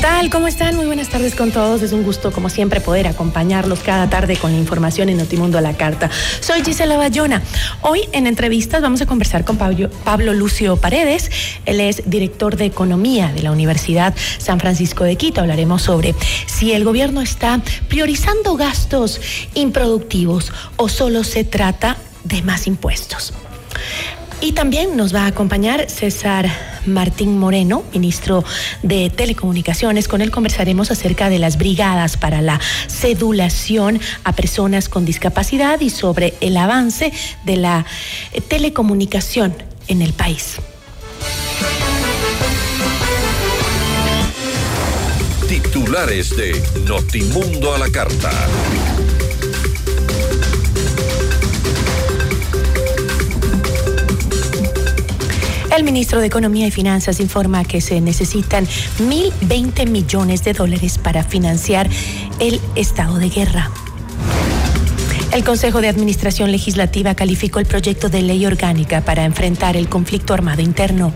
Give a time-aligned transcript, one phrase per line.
[0.00, 0.30] Tal?
[0.30, 0.76] ¿Cómo están?
[0.76, 1.82] Muy buenas tardes con todos.
[1.82, 5.60] Es un gusto, como siempre, poder acompañarlos cada tarde con la información en Notimundo a
[5.60, 6.08] la Carta.
[6.40, 7.42] Soy Gisela Bayona.
[7.82, 11.30] Hoy en entrevistas vamos a conversar con Pablo, Pablo Lucio Paredes.
[11.66, 15.42] Él es director de Economía de la Universidad San Francisco de Quito.
[15.42, 16.14] Hablaremos sobre
[16.46, 19.20] si el gobierno está priorizando gastos
[19.54, 23.34] improductivos o solo se trata de más impuestos.
[24.42, 26.48] Y también nos va a acompañar César
[26.86, 28.42] Martín Moreno, ministro
[28.82, 30.08] de Telecomunicaciones.
[30.08, 35.90] Con él conversaremos acerca de las brigadas para la cedulación a personas con discapacidad y
[35.90, 37.12] sobre el avance
[37.44, 37.84] de la
[38.32, 39.54] eh, telecomunicación
[39.88, 40.56] en el país.
[45.48, 48.30] Titulares de Notimundo a la carta.
[55.76, 61.22] El ministro de Economía y Finanzas informa que se necesitan 1.020 millones de dólares para
[61.22, 61.88] financiar
[62.40, 63.70] el estado de guerra.
[65.32, 70.34] El Consejo de Administración Legislativa calificó el proyecto de ley orgánica para enfrentar el conflicto
[70.34, 71.12] armado interno.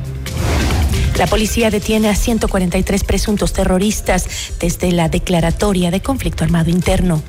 [1.19, 4.27] La policía detiene a 143 presuntos terroristas
[4.61, 7.23] desde la declaratoria de conflicto armado interno.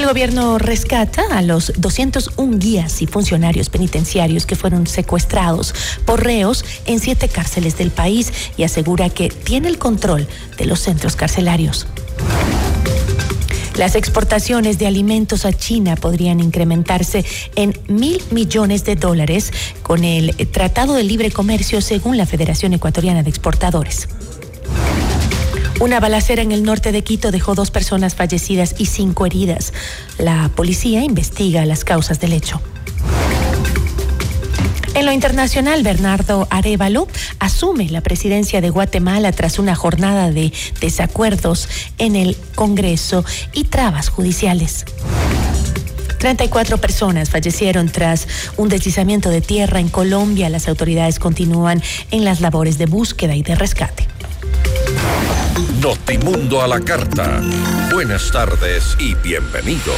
[0.00, 5.74] El gobierno rescata a los 201 guías y funcionarios penitenciarios que fueron secuestrados
[6.06, 10.80] por reos en siete cárceles del país y asegura que tiene el control de los
[10.80, 11.86] centros carcelarios.
[13.74, 19.52] Las exportaciones de alimentos a China podrían incrementarse en mil millones de dólares
[19.82, 24.08] con el Tratado de Libre Comercio según la Federación Ecuatoriana de Exportadores.
[25.80, 29.72] Una balacera en el norte de Quito dejó dos personas fallecidas y cinco heridas.
[30.18, 32.60] La policía investiga las causas del hecho.
[34.92, 37.08] En lo internacional, Bernardo Arevalo
[37.38, 40.52] asume la presidencia de Guatemala tras una jornada de
[40.82, 41.66] desacuerdos
[41.96, 43.24] en el Congreso
[43.54, 44.84] y trabas judiciales.
[46.18, 50.50] 34 personas fallecieron tras un deslizamiento de tierra en Colombia.
[50.50, 54.10] Las autoridades continúan en las labores de búsqueda y de rescate.
[55.80, 57.40] Notimundo a la carta.
[57.92, 59.96] Buenas tardes y bienvenidos.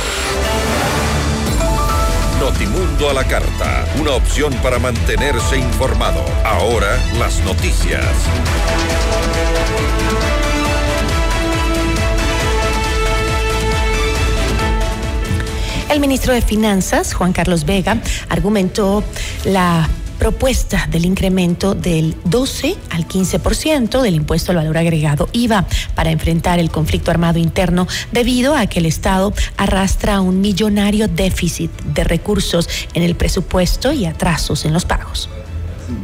[2.39, 6.25] Notimundo a la carta, una opción para mantenerse informado.
[6.45, 8.05] Ahora las noticias.
[15.89, 17.99] El ministro de Finanzas, Juan Carlos Vega,
[18.29, 19.05] argumentó
[19.45, 19.89] la
[20.23, 25.67] propuesta del incremento del 12 al 15% del impuesto al valor agregado IVA
[25.97, 31.73] para enfrentar el conflicto armado interno debido a que el Estado arrastra un millonario déficit
[31.83, 35.29] de recursos en el presupuesto y atrasos en los pagos.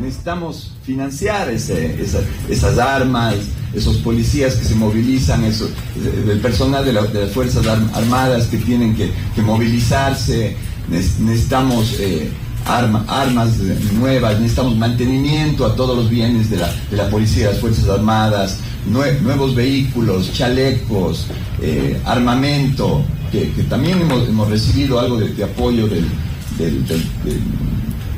[0.03, 3.37] Necesitamos financiar esas armas,
[3.73, 8.97] esos policías que se movilizan, el personal de, la, de las Fuerzas Armadas que tienen
[8.97, 10.57] que, que movilizarse,
[10.89, 12.33] necesitamos eh,
[12.69, 13.57] arma, armas
[13.95, 17.89] nuevas, necesitamos mantenimiento a todos los bienes de la, de la policía, de las Fuerzas
[17.89, 21.27] Armadas, nue, nuevos vehículos, chalecos,
[21.63, 26.07] eh, armamento, que, también hemos, recibido algo de, de apoyo del,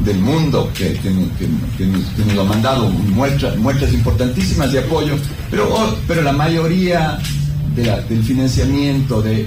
[0.04, 1.28] del, mundo que, nos,
[1.76, 5.14] que, nos, ha mandado muestras, muestras importantísimas de apoyo,
[5.50, 7.18] pero, oh, pero la mayoría
[7.74, 9.46] del financiamiento de,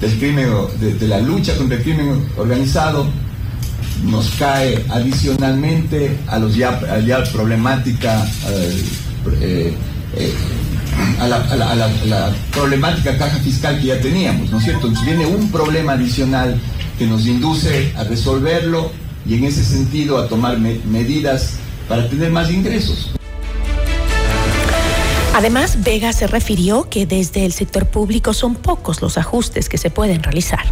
[0.00, 0.48] del crimen,
[0.80, 3.06] de, la lucha contra el crimen organizado,
[4.04, 8.26] nos cae adicionalmente a los ya, ya problemática
[9.40, 9.74] eh,
[10.18, 10.34] eh,
[11.20, 14.88] a, la, problemática caja fiscal que ya teníamos, ¿no es cierto?
[14.88, 16.60] Entonces viene un problema adicional
[16.98, 18.90] que nos induce a resolverlo
[19.26, 21.54] y en ese sentido a tomar medidas
[21.88, 23.10] para tener más ingresos.
[25.34, 29.90] Además, Vega se refirió que desde el sector público son pocos los ajustes que se
[29.90, 30.64] pueden realizar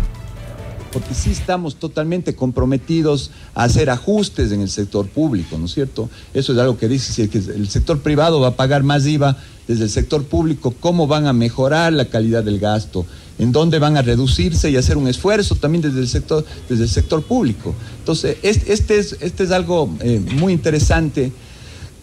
[0.93, 6.11] porque sí estamos totalmente comprometidos a hacer ajustes en el sector público, ¿no es cierto?
[6.35, 9.37] Eso es algo que dice, si el sector privado va a pagar más IVA
[9.69, 13.07] desde el sector público, ¿cómo van a mejorar la calidad del gasto?
[13.39, 16.91] ¿En dónde van a reducirse y hacer un esfuerzo también desde el sector, desde el
[16.91, 17.75] sector público?
[18.01, 21.33] Entonces, este es, este es algo eh, muy interesante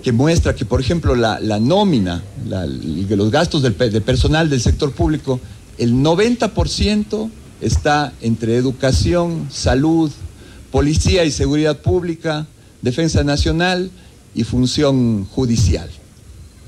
[0.01, 5.39] que muestra que, por ejemplo, la, nómina, de los gastos del personal del sector público,
[5.77, 7.29] el 90%
[7.61, 10.11] está entre educación, salud,
[10.71, 12.47] policía y seguridad pública,
[12.81, 13.89] defensa nacional
[14.35, 15.89] y función judicial.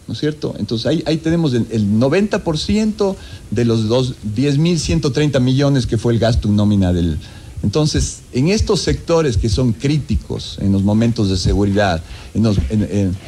[0.07, 0.55] ¿No es cierto?
[0.57, 3.15] Entonces ahí, ahí tenemos el, 90%
[3.51, 7.19] de los 10.130 millones que fue el gasto nómina del...
[7.61, 12.01] Entonces, en estos sectores que son críticos en los momentos de seguridad,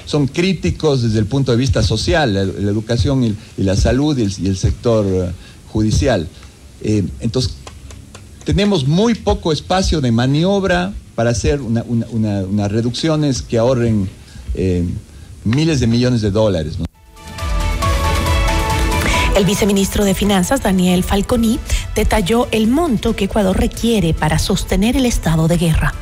[0.06, 4.58] son críticos desde el punto de vista social, la, educación y, la salud y el,
[4.58, 5.32] sector eh,
[5.72, 6.28] judicial.
[6.84, 7.54] Eh, entonces,
[8.44, 14.10] tenemos muy poco espacio de maniobra para hacer unas reducciones que ahorren
[14.56, 14.86] eh,
[15.44, 16.78] miles de millones de dólares.
[19.36, 21.60] El viceministro de Finanzas, Daniel Falconi,
[21.96, 25.94] detalló el monto que Ecuador requiere para sostener el estado de guerra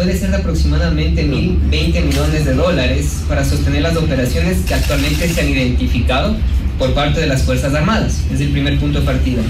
[0.00, 5.42] puede ser de aproximadamente 1.020 millones de dólares para sostener las operaciones que actualmente se
[5.42, 6.36] han identificado
[6.80, 8.22] por parte de las Fuerzas Armadas.
[8.32, 9.42] Es el primer punto de partida.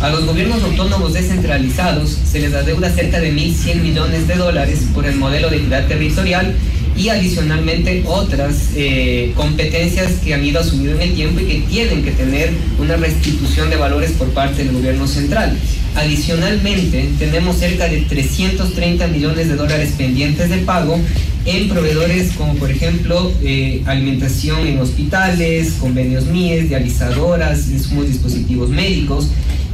[0.00, 5.04] A los gobiernos autónomos descentralizados se les adeuda cerca de 1.100 millones de dólares por
[5.04, 6.54] el modelo de equidad territorial
[6.98, 12.02] y adicionalmente otras eh, competencias que han ido asumiendo en el tiempo y que tienen
[12.02, 15.56] que tener una restitución de valores por parte del gobierno central.
[15.94, 20.98] Adicionalmente, tenemos cerca de 330 millones de dólares pendientes de pago
[21.44, 29.28] en proveedores como por ejemplo eh, alimentación en hospitales, convenios MIES, dializadoras, insumos dispositivos médicos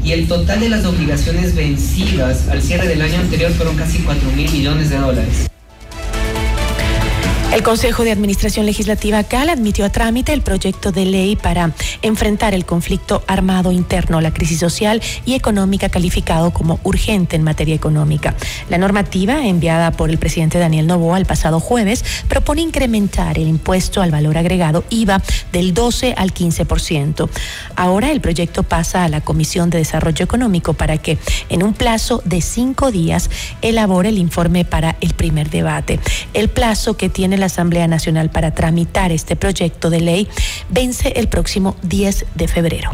[0.04, 4.30] y el total de las obligaciones vencidas al cierre del año anterior fueron casi 4
[4.32, 5.53] mil millones de dólares.
[7.54, 11.70] El Consejo de Administración Legislativa CAL admitió a trámite el proyecto de ley para
[12.02, 17.76] enfrentar el conflicto armado interno, la crisis social y económica calificado como urgente en materia
[17.76, 18.34] económica.
[18.68, 24.02] La normativa, enviada por el presidente Daniel Novoa el pasado jueves, propone incrementar el impuesto
[24.02, 25.22] al valor agregado IVA
[25.52, 27.28] del 12 al 15%.
[27.76, 31.18] Ahora el proyecto pasa a la Comisión de Desarrollo Económico para que
[31.50, 33.30] en un plazo de cinco días
[33.62, 36.00] elabore el informe para el primer debate.
[36.32, 40.28] El plazo que tiene la Asamblea Nacional para tramitar este proyecto de ley
[40.70, 42.90] vence el próximo 10 de febrero.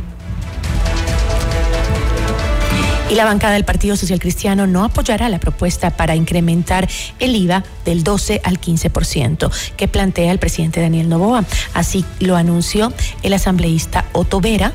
[3.10, 6.88] Y la bancada del Partido Social Cristiano no apoyará la propuesta para incrementar
[7.18, 11.44] el IVA del 12 al 15% que plantea el presidente Daniel Novoa.
[11.74, 12.92] Así lo anunció
[13.24, 14.72] el asambleísta Otto Vera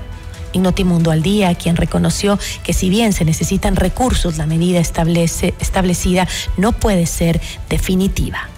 [0.52, 6.28] en Notimundo al Día, quien reconoció que si bien se necesitan recursos, la medida establecida
[6.58, 8.50] no puede ser definitiva.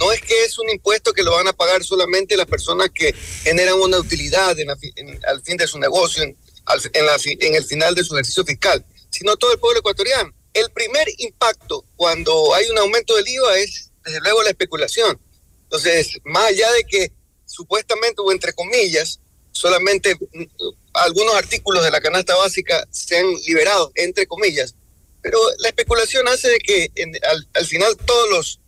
[0.00, 3.12] No es que es un impuesto que lo van a pagar solamente las personas que
[3.42, 4.56] generan una utilidad
[5.28, 6.34] al fin de su negocio, en,
[7.54, 10.32] el final de su ejercicio fiscal, sino todo el pueblo ecuatoriano.
[10.54, 15.20] El primer impacto cuando hay un aumento del IVA es, desde luego, la especulación.
[15.64, 17.12] Entonces, más allá de que
[17.44, 19.20] supuestamente o entre comillas,
[19.52, 20.44] solamente mm,
[20.94, 24.74] algunos artículos de la canasta básica se han liberado, entre comillas,
[25.20, 26.90] pero la especulación hace de que
[27.52, 28.60] al final todos los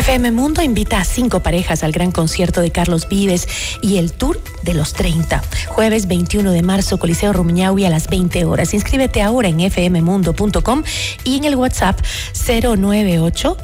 [0.09, 3.47] FM Mundo invita a cinco parejas al gran concierto de Carlos Vives
[3.83, 5.43] y el Tour de los 30.
[5.67, 8.73] Jueves 21 de marzo, Coliseo Rumiñahui a las 20 horas.
[8.73, 10.81] Inscríbete ahora en fmmundo.com
[11.23, 11.99] y en el WhatsApp
[12.33, 13.55] 098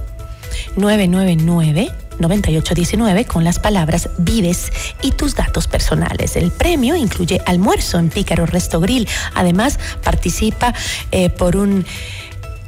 [0.76, 4.72] 999 9819 con las palabras Vives
[5.02, 6.36] y tus datos personales.
[6.36, 9.08] El premio incluye almuerzo en Pícaro Resto Grill.
[9.34, 10.76] Además, participa
[11.10, 11.88] eh, por un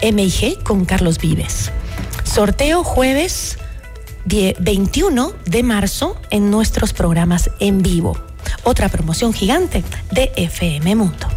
[0.02, 1.72] MIG con Carlos Vives.
[2.24, 3.60] Sorteo jueves
[4.28, 8.18] 21 de marzo en nuestros programas en vivo.
[8.64, 11.28] Otra promoción gigante de FM Mundo.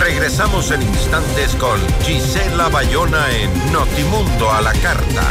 [0.00, 5.24] Regresamos en instantes con Gisela Bayona en Notimundo a la carta.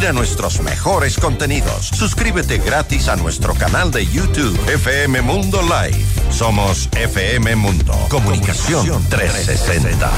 [0.03, 1.88] Mira nuestros mejores contenidos.
[1.88, 6.05] Suscríbete gratis a nuestro canal de YouTube FM Mundo Live.
[6.29, 7.93] Somos FM Mundo.
[8.10, 10.12] Comunicación 360.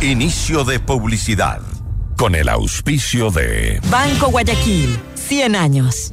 [0.00, 1.60] Inicio de publicidad.
[2.16, 4.98] Con el auspicio de Banco Guayaquil.
[5.14, 6.12] 100 años.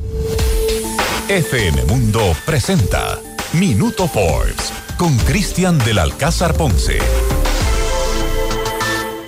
[1.28, 3.20] FM Mundo presenta
[3.54, 7.00] Minuto Forbes con Cristian del Alcázar Ponce.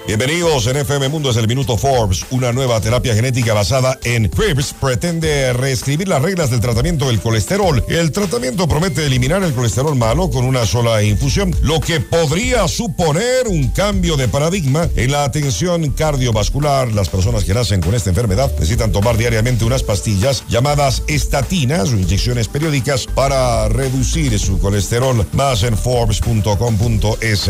[0.07, 2.25] Bienvenidos en FM Mundo, es el Minuto Forbes.
[2.31, 7.83] Una nueva terapia genética basada en CRIBS pretende reescribir las reglas del tratamiento del colesterol.
[7.89, 13.49] El tratamiento promete eliminar el colesterol malo con una sola infusión, lo que podría suponer
[13.49, 16.93] un cambio de paradigma en la atención cardiovascular.
[16.93, 21.97] Las personas que nacen con esta enfermedad necesitan tomar diariamente unas pastillas llamadas estatinas o
[21.97, 25.27] inyecciones periódicas para reducir su colesterol.
[25.33, 27.49] Más en forbes.com.es.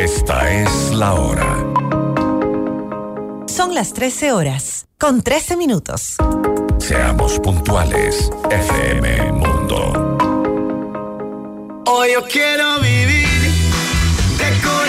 [0.00, 1.58] Esta es la hora.
[3.46, 6.16] Son las 13 horas, con 13 minutos.
[6.78, 10.16] Seamos puntuales, FM Mundo.
[11.84, 13.52] Hoy yo quiero vivir,
[14.38, 14.88] decorar,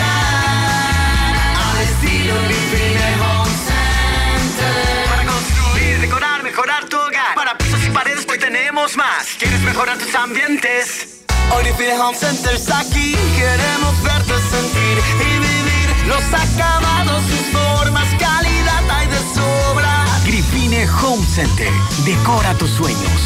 [1.60, 5.10] al estilo Living Home Center.
[5.10, 7.36] Para construir, decorar, mejorar tu hogar.
[7.36, 9.36] Para pisos y paredes, hoy tenemos más.
[9.38, 11.11] ¿Quieres mejorar tus ambientes?
[11.54, 11.66] Hoy
[12.00, 13.16] Home Center está aquí.
[13.38, 20.06] Queremos verte sentir y vivir los acabados, sus formas, calidad hay de sobra.
[20.26, 21.72] Gripine Home Center.
[22.06, 23.22] Decora tus sueños.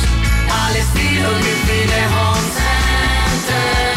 [0.52, 2.50] Al estilo Gripine Home
[3.38, 3.96] Center.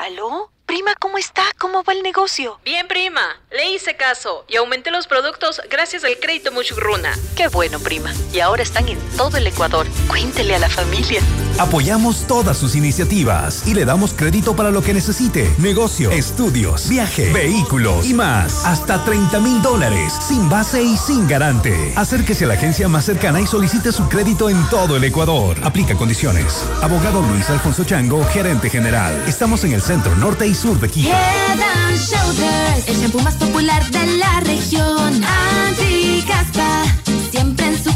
[0.00, 0.50] ¿Aló?
[0.66, 1.42] Prima, ¿cómo está?
[1.58, 2.60] ¿Cómo va el negocio?
[2.64, 3.40] Bien, prima.
[3.50, 7.12] Le hice caso y aumenté los productos gracias al crédito Muchugruna.
[7.36, 8.12] Qué bueno, prima.
[8.32, 9.86] Y ahora están en todo el Ecuador.
[10.08, 11.22] Cuéntele a la familia.
[11.58, 15.50] Apoyamos todas sus iniciativas y le damos crédito para lo que necesite.
[15.56, 18.66] Negocio, estudios, viaje, vehículos y más.
[18.66, 21.94] Hasta 30 mil dólares, sin base y sin garante.
[21.96, 25.56] Acérquese a la agencia más cercana y solicite su crédito en todo el Ecuador.
[25.64, 26.62] Aplica condiciones.
[26.82, 29.24] Abogado Luis Alfonso Chango, gerente general.
[29.26, 31.08] Estamos en el centro norte y sur de Quito.
[31.08, 35.24] Head Shoulders, el más popular de la región.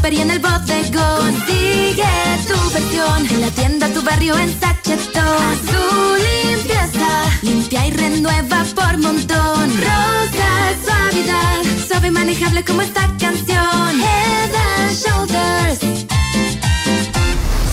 [0.01, 1.35] Super y en el bodegón.
[1.35, 2.03] Consigue
[2.47, 5.23] tu versión en la tienda, tu barrio, en sachetón.
[5.23, 7.09] Azul limpieza,
[7.43, 9.69] limpia y renueva por montón.
[9.77, 10.51] Rosa
[10.83, 14.01] suavidad, suave y manejable como esta canción.
[14.01, 15.79] Head and Shoulders.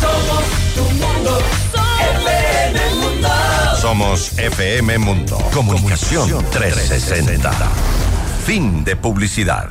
[0.00, 0.44] Somos
[0.74, 1.42] tu mundo,
[2.24, 3.28] FM Mundo.
[3.80, 5.38] Somos FM Mundo.
[5.54, 7.50] Comunicación 360.
[8.44, 9.70] Fin de publicidad.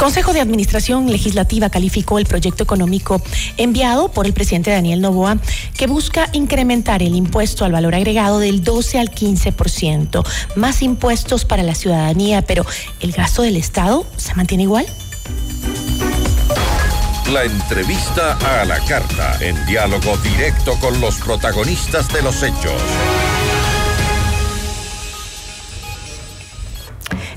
[0.00, 3.20] Consejo de Administración Legislativa calificó el proyecto económico
[3.58, 5.36] enviado por el presidente Daniel Novoa
[5.76, 10.26] que busca incrementar el impuesto al valor agregado del 12 al 15%,
[10.56, 12.64] más impuestos para la ciudadanía, pero
[13.00, 14.86] ¿el gasto del Estado se mantiene igual?
[17.30, 22.80] La entrevista a la carta, en diálogo directo con los protagonistas de los hechos.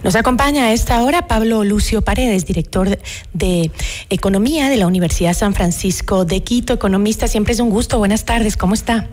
[0.03, 3.00] Nos acompaña a esta hora Pablo Lucio Paredes, director
[3.33, 3.72] de
[4.10, 7.29] Economía de la Universidad San Francisco de Quito, economista.
[7.29, 8.00] Siempre es un gusto.
[8.00, 9.10] Buenas tardes, ¿cómo está?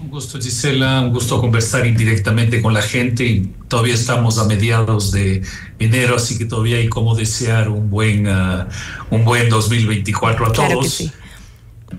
[0.00, 5.12] Un gusto, Gisela, un gusto conversar indirectamente con la gente y todavía estamos a mediados
[5.12, 5.42] de
[5.78, 8.64] enero, así que todavía hay como desear un buen, uh,
[9.10, 10.94] un buen 2024 a Claro que todos.
[10.94, 11.12] sí.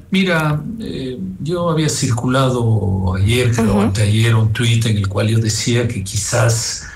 [0.09, 5.87] Mira, eh, yo había circulado ayer, creo, anteayer, un tuit en el cual yo decía
[5.87, 6.90] que quizás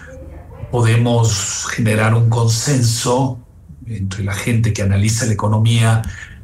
[0.71, 3.39] podemos generar un consenso
[3.87, 6.01] entre la gente que analiza la economía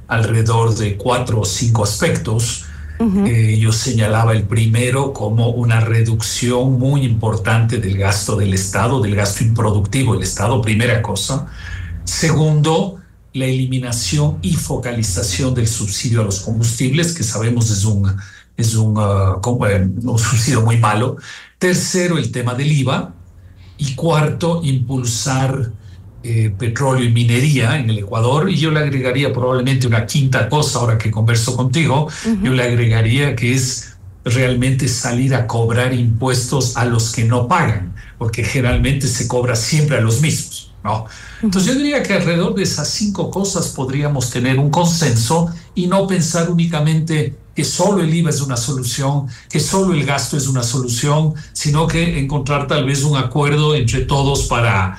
[0.08, 2.66] alrededor de cuatro o cinco aspectos.
[3.26, 9.16] Eh, yo señalaba el primero como una reducción muy importante del gasto del Estado, del
[9.16, 11.48] gasto improductivo del Estado, primera cosa.
[12.04, 13.00] Segundo,
[13.34, 18.16] la eliminación y focalización del subsidio a los combustibles, que sabemos es un,
[18.56, 21.18] es un, ah, eh, un subsidio muy malo.
[21.58, 23.16] Tercero, el tema del IVA.
[23.82, 25.72] Y cuarto, impulsar
[26.24, 28.48] eh, petróleo y minería en el Ecuador.
[28.48, 32.08] Y yo le agregaría probablemente una quinta cosa, ahora que converso contigo,
[32.44, 37.96] yo le agregaría que es realmente salir a cobrar impuestos a los que no pagan,
[38.20, 40.72] porque generalmente se cobra siempre a los mismos.
[40.84, 41.06] ¿no?
[41.42, 46.06] Entonces yo diría que alrededor de esas cinco cosas podríamos tener un consenso y no
[46.06, 50.64] pensar únicamente que solo el IVA es una solución, que solo el gasto es una
[50.64, 54.98] solución, sino que encontrar tal vez un acuerdo entre todos para,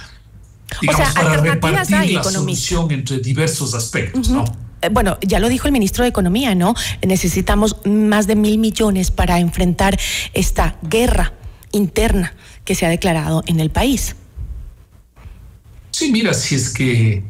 [0.81, 2.69] digamos, sea, para alternativas repartir hay, la economista.
[2.69, 4.45] solución entre diversos aspectos, ¿no?
[4.83, 6.75] Eh, Bueno, ya lo dijo el ministro de Economía, ¿no?
[7.07, 9.99] Necesitamos más de mil millones para enfrentar
[10.35, 11.33] esta guerra
[11.73, 12.35] interna
[12.65, 14.15] que se ha declarado en el país.
[15.91, 17.23] Sí, mira, si es que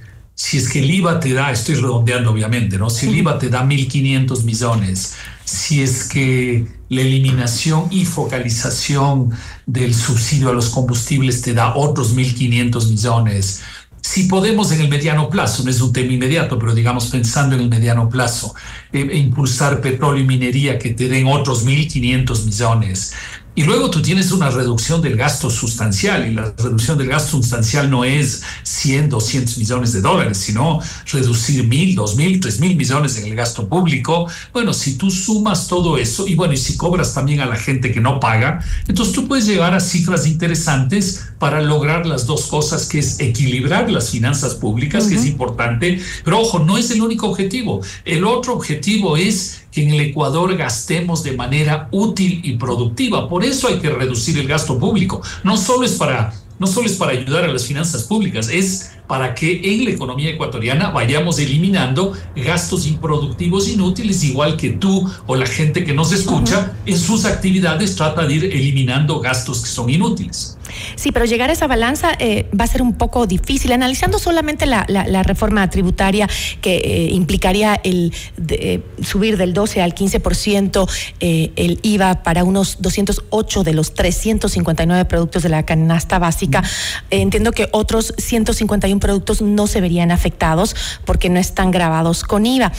[0.44, 2.90] si es que el IVA te da, estoy redondeando obviamente, ¿no?
[2.90, 9.31] Si el IVA te da 1.500 millones, si es que la eliminación y focalización
[9.66, 13.62] del subsidio a los combustibles te da otros 1.500 millones,
[14.00, 17.61] si podemos en el mediano plazo, no es un tema inmediato, pero digamos pensando en
[17.61, 18.52] el mediano plazo,
[18.92, 23.12] eh, impulsar petróleo y minería que te den otros 1.500 millones.
[23.54, 27.90] Y luego tú tienes una reducción del gasto sustancial, y la reducción del gasto sustancial
[27.90, 30.80] no es 100, 200 millones de dólares, sino
[31.12, 34.26] reducir 1.000, 2.000, 3.000 millones en el gasto público.
[34.54, 37.92] Bueno, si tú sumas todo eso, y bueno, y si cobras también a la gente
[37.92, 42.88] que no paga, entonces tú puedes llegar a cifras interesantes para lograr las dos cosas,
[42.88, 47.28] que es equilibrar las finanzas públicas, que es importante, pero ojo, no es el único
[47.28, 47.82] objetivo.
[48.06, 53.28] El otro objetivo es que en el Ecuador gastemos de manera útil y productiva.
[53.28, 55.22] Por eso hay que reducir el gasto público.
[55.44, 59.35] No solo es para, no solo es para ayudar a las finanzas públicas, es para
[59.35, 65.46] que en la economía ecuatoriana vayamos eliminando gastos improductivos inútiles, igual que tú o la
[65.46, 70.57] gente que nos escucha en sus actividades trata de ir eliminando gastos que son inútiles.
[70.96, 73.72] Sí, pero llegar a esa balanza eh, va a ser un poco difícil.
[73.72, 76.28] Analizando solamente la, la- la reforma tributaria
[76.61, 80.88] que eh, implicaría el de- eh, subir del 12 al 15%
[81.20, 86.62] eh, el IVA para unos 208 de los 359 productos de la canasta básica,
[87.11, 92.72] entiendo que otros 151 productos no se verían afectados porque no están grabados con IVA.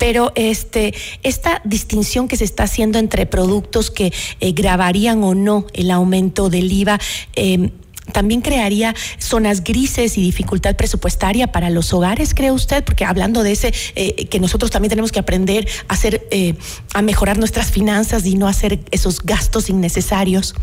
[0.00, 5.66] Pero este, esta distinción que se está haciendo entre productos que eh, grabarían o no
[5.74, 6.98] el aumento del IVA,
[7.36, 7.70] eh,
[8.10, 13.52] también crearía zonas grises y dificultad presupuestaria para los hogares, cree usted, porque hablando de
[13.52, 16.54] ese eh, que nosotros también tenemos que aprender a hacer, eh,
[16.92, 20.54] a mejorar nuestras finanzas y no hacer esos gastos innecesarios.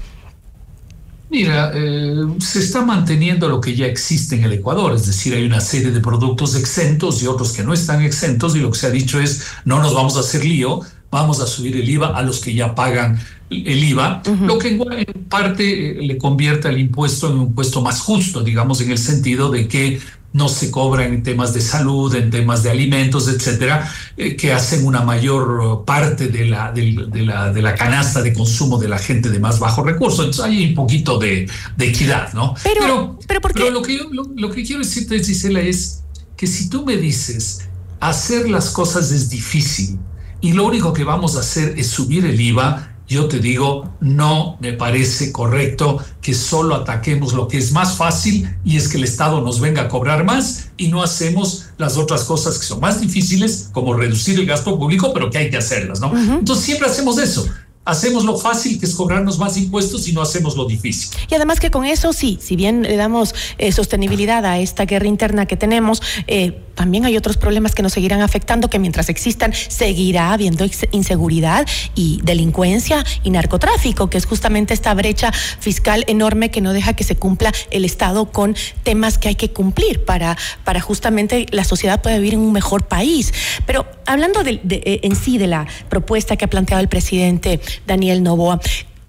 [1.30, 5.46] Mira, eh, se está manteniendo lo que ya existe en el Ecuador, es decir, hay
[5.46, 8.88] una serie de productos exentos y otros que no están exentos y lo que se
[8.88, 12.22] ha dicho es no nos vamos a hacer lío, vamos a subir el IVA a
[12.22, 17.30] los que ya pagan el IVA, lo que en, parte eh, le convierte al impuesto
[17.30, 20.00] en un impuesto más justo, digamos, en el sentido de que
[20.38, 24.86] no se cobra en temas de salud, en temas de alimentos, etcétera, eh, que hacen
[24.86, 26.92] una mayor parte de la, de,
[27.26, 30.24] la, de la canasta de consumo de la gente de más bajo recurso.
[30.24, 32.54] Entonces hay un poquito de, de equidad, ¿no?
[32.64, 36.04] Pero, pero, pero lo, que yo, lo, lo que quiero decirte, Gisela, es
[36.36, 37.68] que si tú me dices
[38.00, 39.98] hacer las cosas es difícil
[40.40, 44.58] y lo único que vamos a hacer es subir el IVA, yo te digo, no
[44.60, 49.06] me parece correcto que solo ataquemos lo que es más fácil y es que el
[49.06, 53.00] Estado nos venga a cobrar más y no hacemos las otras cosas que son más
[53.00, 56.12] difíciles, como reducir el gasto público, pero que hay que hacerlas, ¿no?
[56.18, 57.48] Entonces siempre hacemos eso
[57.88, 61.18] hacemos lo fácil, que es cobrarnos más impuestos, y no hacemos lo difícil.
[61.30, 65.08] Y además que con eso sí, si bien le damos eh, sostenibilidad a esta guerra
[65.08, 69.54] interna que tenemos, eh, también hay otros problemas que nos seguirán afectando, que mientras existan
[69.54, 76.62] seguirá habiendo inseguridad y delincuencia y narcotráfico, que es justamente esta brecha fiscal enorme que
[76.62, 80.82] no deja que se cumpla el Estado con temas que hay que cumplir para, para
[80.82, 83.34] justamente la sociedad pueda vivir en un mejor país.
[83.66, 88.24] Pero hablando de, eh, en sí de la propuesta que ha planteado el presidente Daniel
[88.24, 88.60] Novoa.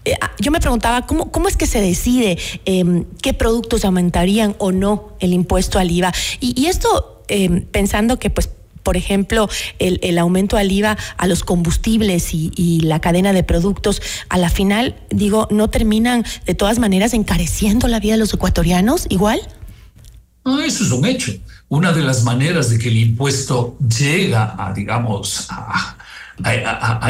[0.04, 4.54] Eh, ah, yo me preguntaba, ¿cómo, cómo es que se decide em, qué productos aumentarían
[4.58, 6.12] o no el impuesto al IVA?
[6.40, 8.50] Y, esto em, pensando que, pues,
[8.82, 14.38] por ejemplo, el, aumento al IVA a los combustibles y, la cadena de productos, a
[14.38, 19.40] la final, digo, ¿no terminan de todas maneras encareciendo la vida de los ecuatorianos igual?
[20.64, 21.32] Eso es un hecho.
[21.70, 25.96] Una de las maneras de que el impuesto llega a, digamos, a,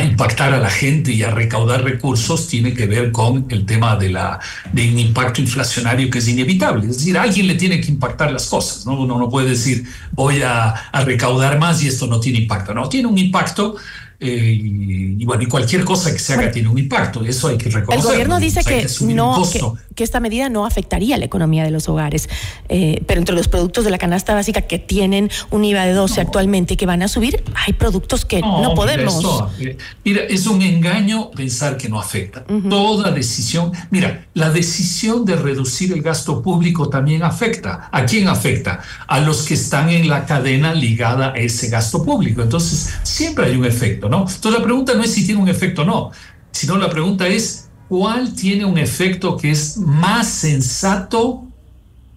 [0.03, 4.09] impactar a la gente y a recaudar recursos tiene que ver con el tema de,
[4.09, 4.41] la,
[4.73, 6.89] de un impacto inflacionario que es inevitable.
[6.89, 8.87] Es decir, a alguien le tiene que impactar las cosas.
[8.87, 8.99] ¿no?
[8.99, 12.73] Uno no puede decir voy a recaudar más y esto no tiene impacto.
[12.73, 13.77] No, tiene un impacto
[14.21, 17.71] eh, y, bueno, y cualquier cosa que se haga tiene un impacto, eso hay que
[17.71, 18.11] reconocerlo.
[18.11, 19.49] El gobierno dice que, no,
[19.95, 22.29] que, esta medida no afectaría la economía de los hogares,
[22.69, 26.21] eh, pero entre los productos de la canasta básica que tienen un IVA de 12
[26.21, 29.25] actualmente y que van a subir, hay productos que no, podemos.
[29.61, 32.45] Eh, mira, es un engaño pensar que no afecta.
[32.69, 37.89] Toda decisión, mira, la decisión de reducir el gasto público también afecta.
[37.93, 38.81] ¿A quién afecta?
[39.07, 42.43] A los que están en la cadena ligada a ese gasto público.
[42.43, 44.08] Entonces, siempre hay un efecto.
[44.17, 46.11] Entonces la pregunta no es si tiene un efecto o no,
[46.51, 51.45] sino la pregunta es cuál tiene un efecto que es más sensato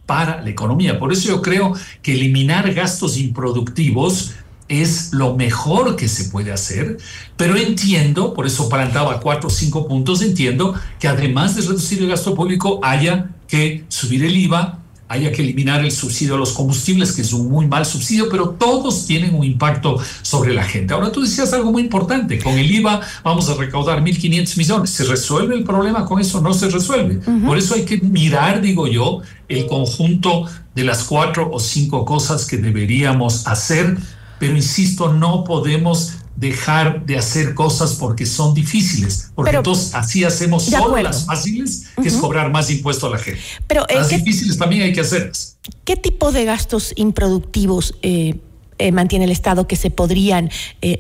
[0.06, 1.00] para la economía.
[1.00, 4.34] Por eso yo creo que eliminar gastos improductivos
[4.68, 6.98] es lo mejor que se puede hacer,
[7.36, 12.08] pero entiendo, por eso plantaba cuatro o cinco puntos, entiendo que además de reducir el
[12.08, 14.81] gasto público haya que subir el IVA,
[15.12, 18.52] haya que eliminar el subsidio a los combustibles, que es un muy mal subsidio, pero
[18.52, 20.94] todos tienen un impacto sobre la gente.
[20.94, 24.90] Ahora tú decías algo muy importante, con el IVA vamos a recaudar 1.500 millones.
[24.90, 26.40] ¿Se resuelve el problema con eso?
[26.40, 27.16] No se resuelve.
[27.46, 32.46] Por eso hay que mirar, digo yo, el conjunto de las cuatro o cinco cosas
[32.46, 33.98] que deberíamos hacer,
[34.40, 40.66] pero insisto, no podemos dejar de hacer cosas porque son difíciles, porque entonces así hacemos
[40.66, 43.40] solo las fáciles, que es cobrar más impuesto a la gente.
[43.68, 45.58] Pero, eh, las difíciles también hay que hacerlas.
[45.86, 48.40] ¿Qué tipo de gastos improductivos eh,
[48.80, 50.50] eh, mantiene el Estado que se podrían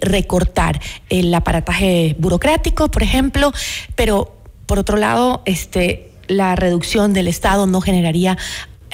[0.01, 0.79] recortar?
[1.09, 3.51] El aparataje burocrático, por ejemplo,
[3.95, 4.35] pero
[4.67, 8.37] por otro lado, este, la reducción del Estado no generaría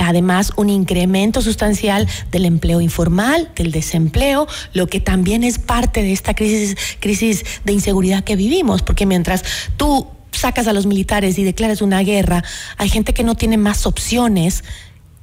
[0.03, 6.13] además un incremento sustancial del empleo informal, del desempleo, lo que también es parte de
[6.13, 9.43] esta crisis, crisis de inseguridad que vivimos, porque mientras
[9.77, 12.43] tú sacas a los militares y declaras una guerra,
[12.77, 14.63] hay gente que no tiene más opciones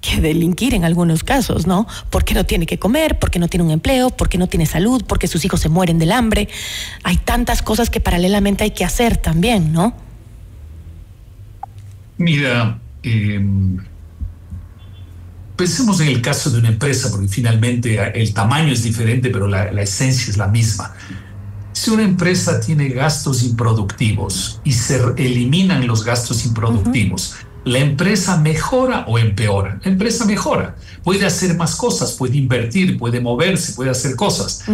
[0.00, 1.86] que delinquir en algunos casos, ¿no?
[2.10, 5.28] Porque no tiene que comer, porque no tiene un empleo, porque no tiene salud, porque
[5.28, 6.48] sus hijos se mueren del hambre.
[7.04, 9.94] Hay tantas cosas que paralelamente hay que hacer también, ¿no?
[12.18, 13.40] Mira, eh,
[15.56, 19.66] Pensemos en el caso de una empresa, porque finalmente el tamaño es diferente, pero la,
[19.82, 20.92] esencia es la misma.
[21.72, 29.04] Si una empresa tiene gastos improductivos y se eliminan los gastos improductivos, ¿la empresa mejora
[29.06, 29.80] o empeora?
[29.84, 30.76] La empresa mejora.
[31.04, 34.64] Puede hacer más cosas, puede invertir, puede moverse, puede hacer cosas.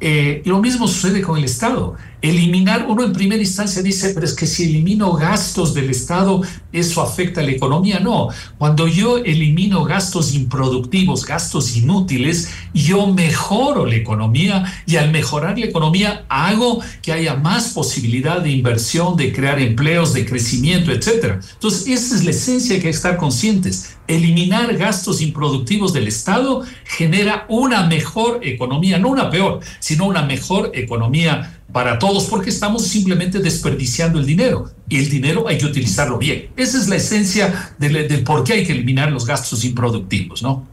[0.00, 1.96] Eh, lo mismo sucede con el Estado.
[2.22, 6.40] Eliminar, uno en primera instancia dice, pero es que si elimino gastos del Estado,
[6.72, 8.00] eso afecta a la economía.
[8.00, 15.58] No, cuando yo elimino gastos improductivos, gastos inútiles, yo mejoro la economía y al mejorar
[15.58, 21.38] la economía hago que haya más posibilidad de inversión, de crear empleos, de crecimiento, etc.
[21.52, 23.96] Entonces, esa es la esencia que hay que estar conscientes.
[24.08, 30.70] Eliminar gastos improductivos del Estado genera una mejor economía, no una peor, sino una mejor
[30.74, 36.18] economía para todos porque estamos simplemente desperdiciando el dinero y el dinero hay que utilizarlo
[36.18, 36.48] bien.
[36.56, 40.66] Esa es la esencia del, por qué hay que eliminar los gastos improductivos, ¿no?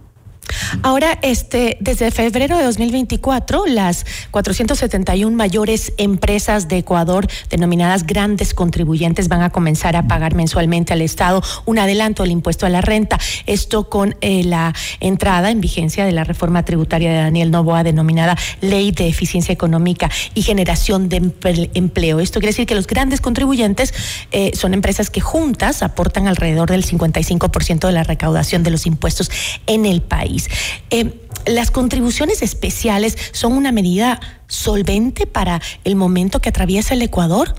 [0.81, 9.27] Ahora, este, desde febrero de 2024, las 471 mayores empresas de Ecuador, denominadas grandes contribuyentes,
[9.27, 13.19] van a comenzar a pagar mensualmente al Estado un adelanto del impuesto a la renta.
[13.45, 18.37] Esto con eh, la entrada en vigencia de la reforma tributaria de Daniel Novoa, denominada
[18.61, 21.31] Ley de Eficiencia Económica y Generación de
[21.73, 22.19] Empleo.
[22.19, 23.93] Esto quiere decir que los grandes contribuyentes
[24.31, 29.29] eh, son empresas que juntas aportan alrededor del 55% de la recaudación de los impuestos
[29.67, 30.42] en el país.
[30.89, 37.55] Eh, ¿Las contribuciones especiales son una medida solvente para el momento que atraviesa el Ecuador?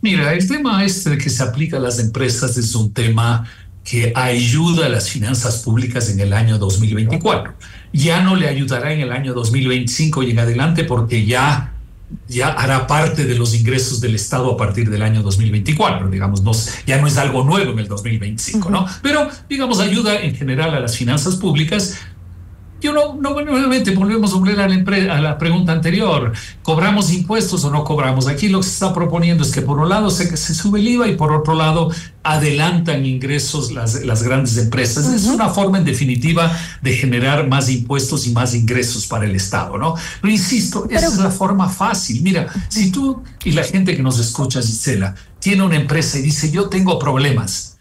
[0.00, 3.44] Mira, el tema este que se aplica a las empresas es un tema
[3.84, 7.54] que ayuda a las finanzas públicas en el año 2024.
[7.92, 11.72] Ya no le ayudará en el año 2025 y en adelante porque ya
[12.28, 16.52] ya hará parte de los ingresos del Estado a partir del año 2024, digamos, no,
[16.86, 18.86] ya no es algo nuevo en el 2025, ¿no?
[19.02, 21.98] Pero, digamos, ayuda en general a las finanzas públicas
[22.80, 26.32] yo no, no nuevamente volvemos a volver a la, a la, pregunta anterior.
[26.62, 28.28] ¿Cobramos impuestos o no cobramos?
[28.28, 30.88] Aquí lo que se está proponiendo es que por un lado se, se sube el
[30.88, 31.90] IVA y por otro lado
[32.22, 35.12] adelantan ingresos las, las grandes empresas.
[35.12, 39.78] Es una forma en definitiva de generar más impuestos y más ingresos para el Estado,
[39.78, 39.94] ¿no?
[40.20, 42.22] Pero insisto, esa es la forma fácil.
[42.22, 46.50] Mira, si tú y la gente que nos escucha, Gisela, tiene una empresa y dice,
[46.50, 47.77] yo tengo problemas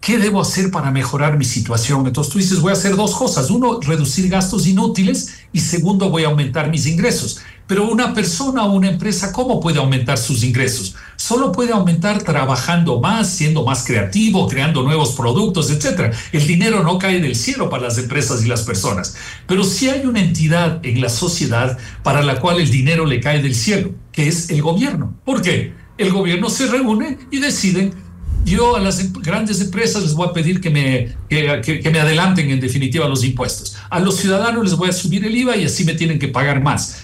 [0.00, 2.06] ¿Qué debo hacer para mejorar mi situación?
[2.06, 3.50] Entonces tú dices, voy a hacer dos cosas.
[3.50, 7.40] Uno, reducir gastos inútiles y segundo, voy a aumentar mis ingresos.
[7.66, 10.94] Pero una persona o una empresa, ¿cómo puede aumentar sus ingresos?
[11.16, 16.14] Solo puede aumentar trabajando más, siendo más creativo, creando nuevos productos, etc.
[16.30, 19.16] El dinero no cae del cielo para las empresas y las personas.
[19.48, 23.42] Pero sí hay una entidad en la sociedad para la cual el dinero le cae
[23.42, 25.14] del cielo, que es el gobierno.
[25.24, 25.74] ¿Por qué?
[25.98, 28.05] El gobierno se reúne y deciden
[28.46, 32.48] yo a las em, grandes empresas les voy a pedir que me, que, me adelanten
[32.50, 33.76] en definitiva los impuestos.
[33.90, 36.62] A los ciudadanos les voy a subir el IVA y así me tienen que pagar
[36.62, 37.02] más.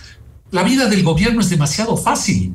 [0.50, 2.54] La vida del gobierno es demasiado fácil,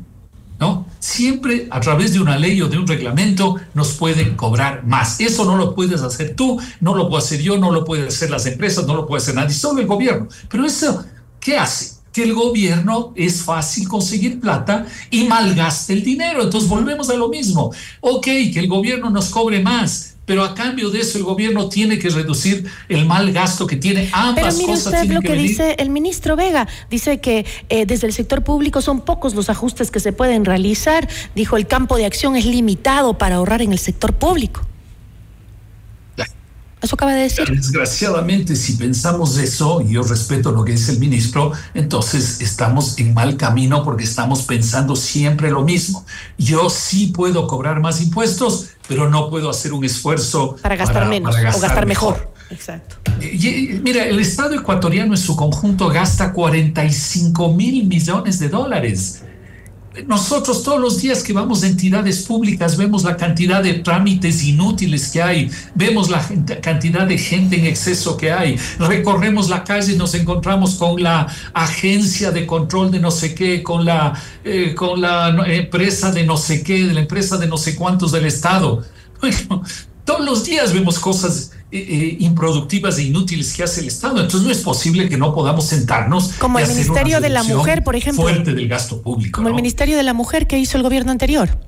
[0.59, 0.87] ¿no?
[0.99, 5.19] Siempre a través de una ley o de un reglamento nos pueden cobrar más.
[5.19, 8.29] Eso no lo puedes hacer tú, no lo puedo hacer yo, no lo pueden hacer
[8.29, 10.27] las empresas, no lo puede hacer nadie, solo el gobierno.
[10.49, 11.03] Pero eso,
[11.39, 11.96] ¿qué hace?
[12.17, 16.41] Que el gobierno es fácil conseguir plata y malgaste el dinero.
[16.41, 17.71] Entonces volvemos a lo mismo.
[18.01, 21.99] Ok, que el gobierno nos cobre más, pero a cambio de eso el gobierno tiene
[21.99, 24.09] que reducir el mal gasto que tiene.
[24.13, 26.67] Ambas pero mire usted lo que, dice el ministro Vega.
[26.89, 31.07] Dice que eh, desde el sector público son pocos los ajustes que se pueden realizar.
[31.35, 34.61] Dijo el campo de acción es limitado para ahorrar en el sector público
[36.81, 37.45] eso acaba de decir.
[37.49, 43.13] Desgraciadamente, si pensamos eso, y yo respeto lo que dice el ministro, entonces estamos en
[43.13, 46.05] mal camino porque estamos pensando siempre lo mismo.
[46.37, 51.35] Yo sí puedo cobrar más impuestos, pero no puedo hacer un esfuerzo para gastar menos
[51.35, 52.31] o gastar mejor.
[52.49, 52.95] Exacto.
[53.81, 59.23] mira, el Estado ecuatoriano en su conjunto gasta 45 mil millones de dólares
[60.05, 65.09] nosotros todos los días que vamos a entidades públicas vemos la cantidad de trámites inútiles
[65.09, 66.25] que hay, vemos la
[66.61, 71.27] cantidad de gente en exceso que hay, recorremos la calle y nos encontramos con la
[71.53, 76.37] agencia de control de no sé qué, con la, eh, con la empresa de no
[76.37, 78.83] sé qué, de la empresa de no sé cuántos del Estado.
[80.05, 84.21] Todos los días vemos cosas eh, eh, improductivas e inútiles que hace el Estado.
[84.21, 86.29] Entonces no es posible que no podamos sentarnos.
[86.39, 88.23] Como el Ministerio de la Mujer, por ejemplo.
[88.23, 89.35] Fuerte del gasto público.
[89.35, 91.59] Como el Ministerio de la Mujer que hizo el gobierno anterior.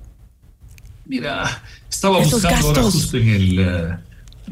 [1.05, 3.99] Mira, estaba buscando ahora justo en el.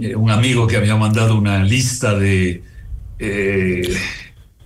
[0.01, 2.61] Eh, un amigo que había mandado una lista de.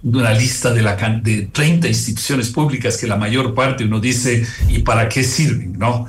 [0.02, 4.80] una lista de, la, de 30 instituciones públicas que la mayor parte uno dice, ¿y
[4.80, 5.78] para qué sirven?
[5.78, 6.08] ¿No?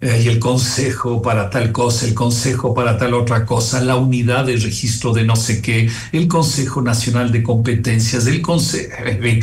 [0.00, 4.44] Eh, y el consejo para tal cosa, el consejo para tal otra cosa, la unidad
[4.44, 9.40] de registro de no sé qué, el Consejo Nacional de Competencias, el Consejo, eh,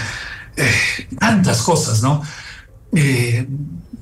[1.17, 2.21] tantas cosas, ¿no?
[2.93, 3.47] Eh,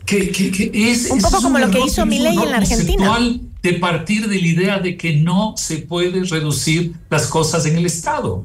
[0.05, 3.17] que, es, un poco como lo que hizo ley en la Argentina.
[3.61, 7.85] De partir de la idea de que no se puede reducir las cosas en el
[7.85, 8.43] Estado.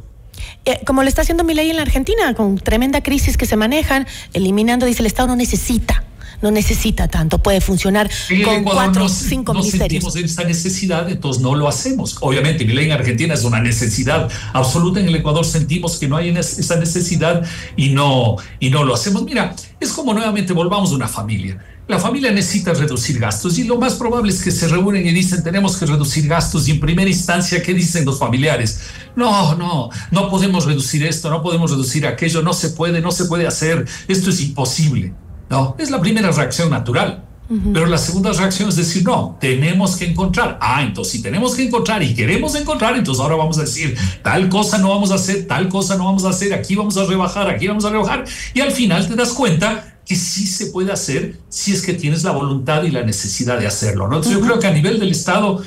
[0.86, 4.86] como lo está haciendo ley en la Argentina, con tremenda crisis que se manejan, eliminando,
[4.86, 6.04] dice el Estado no necesita
[6.44, 8.10] no necesita tanto, puede funcionar
[8.44, 10.12] con cuatro o cinco no ministerios.
[10.12, 12.18] sentimos esta necesidad, entonces no lo hacemos.
[12.20, 16.18] Obviamente, mi ley en Argentina es una necesidad absoluta, en el Ecuador sentimos que no
[16.18, 19.24] hay esa necesidad y no, y no lo hacemos.
[19.24, 21.64] Mira, es como nuevamente volvamos a una familia.
[21.88, 25.42] La familia necesita reducir gastos y lo más probable es que se reúnen y dicen
[25.42, 28.80] tenemos que reducir gastos y en primera instancia, ¿qué dicen los familiares?
[29.16, 33.26] No, no, no podemos reducir esto, no podemos reducir aquello, no se puede, no se
[33.26, 35.12] puede hacer, esto es imposible.
[35.54, 37.24] No, es la primera reacción natural.
[37.72, 40.58] Pero la segunda reacción es decir, no, tenemos que encontrar.
[40.60, 44.48] Ah, entonces si tenemos que encontrar y queremos encontrar, entonces ahora vamos a decir, tal
[44.48, 47.48] cosa no vamos a hacer, tal cosa no vamos a hacer, aquí vamos a rebajar,
[47.50, 48.24] aquí vamos a rebajar.
[48.54, 52.24] Y al final te das cuenta que sí se puede hacer si es que tienes
[52.24, 54.08] la voluntad y la necesidad de hacerlo.
[54.08, 54.16] ¿no?
[54.16, 55.62] Entonces yo creo que a nivel del Estado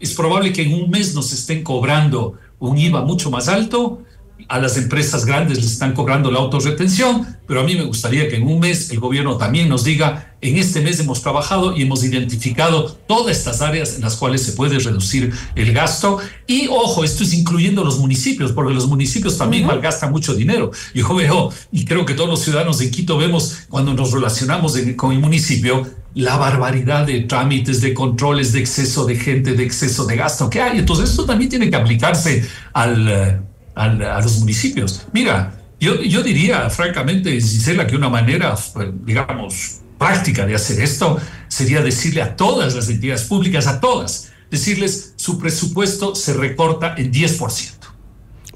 [0.00, 4.02] es probable que en un mes nos estén cobrando un IVA mucho más alto
[4.48, 8.36] a las empresas grandes les están cobrando la autorretención, pero a mí me gustaría que
[8.36, 12.02] en un mes el gobierno también nos diga, en este mes hemos trabajado y hemos
[12.02, 16.18] identificado todas estas áreas en las cuales se puede reducir el gasto.
[16.46, 20.72] Y ojo, esto es incluyendo los municipios, porque los municipios también malgastan mucho dinero.
[20.94, 25.12] Yo veo, y creo que todos los ciudadanos de Quito vemos cuando nos relacionamos con
[25.12, 30.16] el municipio, la barbaridad de trámites, de controles, de exceso de gente, de exceso de
[30.16, 30.78] gasto que hay.
[30.78, 35.06] Entonces esto también tiene que aplicarse al a los municipios.
[35.12, 41.18] Mira, yo, yo diría, francamente, Gisela, que una manera, pues, digamos, práctica de hacer esto
[41.48, 47.12] sería decirle a todas las entidades públicas, a todas, decirles su presupuesto se recorta en
[47.12, 47.70] 10%.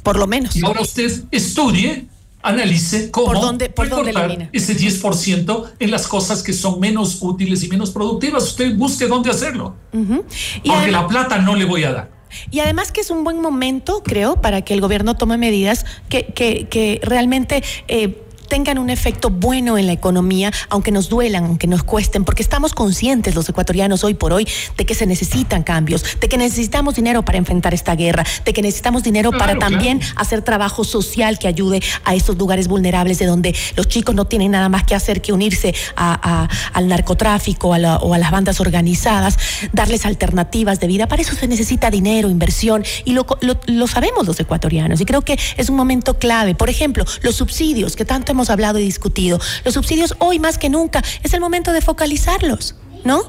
[0.02, 0.54] Por lo menos.
[0.54, 2.06] Y ahora usted estudie,
[2.42, 7.62] analice cómo ¿Por dónde, por recortar ese 10% en las cosas que son menos útiles
[7.64, 8.44] y menos productivas.
[8.44, 9.74] Usted busque dónde hacerlo.
[9.90, 12.15] Porque la plata no le voy a dar.
[12.50, 16.26] Y además que es un buen momento, creo, para que el gobierno tome medidas que,
[16.26, 21.66] que, que realmente eh, tengan un efecto bueno en la economía, aunque nos duelan, aunque
[21.66, 26.04] nos cuesten, porque estamos conscientes los ecuatorianos hoy por hoy de que se necesitan cambios,
[26.20, 30.42] de que necesitamos dinero para enfrentar esta guerra, de que necesitamos dinero para también hacer
[30.42, 34.68] trabajo social que ayude a estos lugares vulnerables de donde los chicos no tienen nada
[34.68, 39.38] más que hacer que unirse al narcotráfico o a las bandas organizadas,
[39.72, 41.08] darles alternativas de vida.
[41.08, 43.26] Para eso se necesita dinero, inversión, y lo,
[43.66, 45.00] lo sabemos los ecuatorianos.
[45.00, 46.54] Y creo que es un momento clave.
[46.54, 49.40] Por ejemplo, los subsidios que tanto hemos hablado y discutido.
[49.64, 53.22] Los subsidios hoy más que nunca es el momento de focalizarlos, ¿no?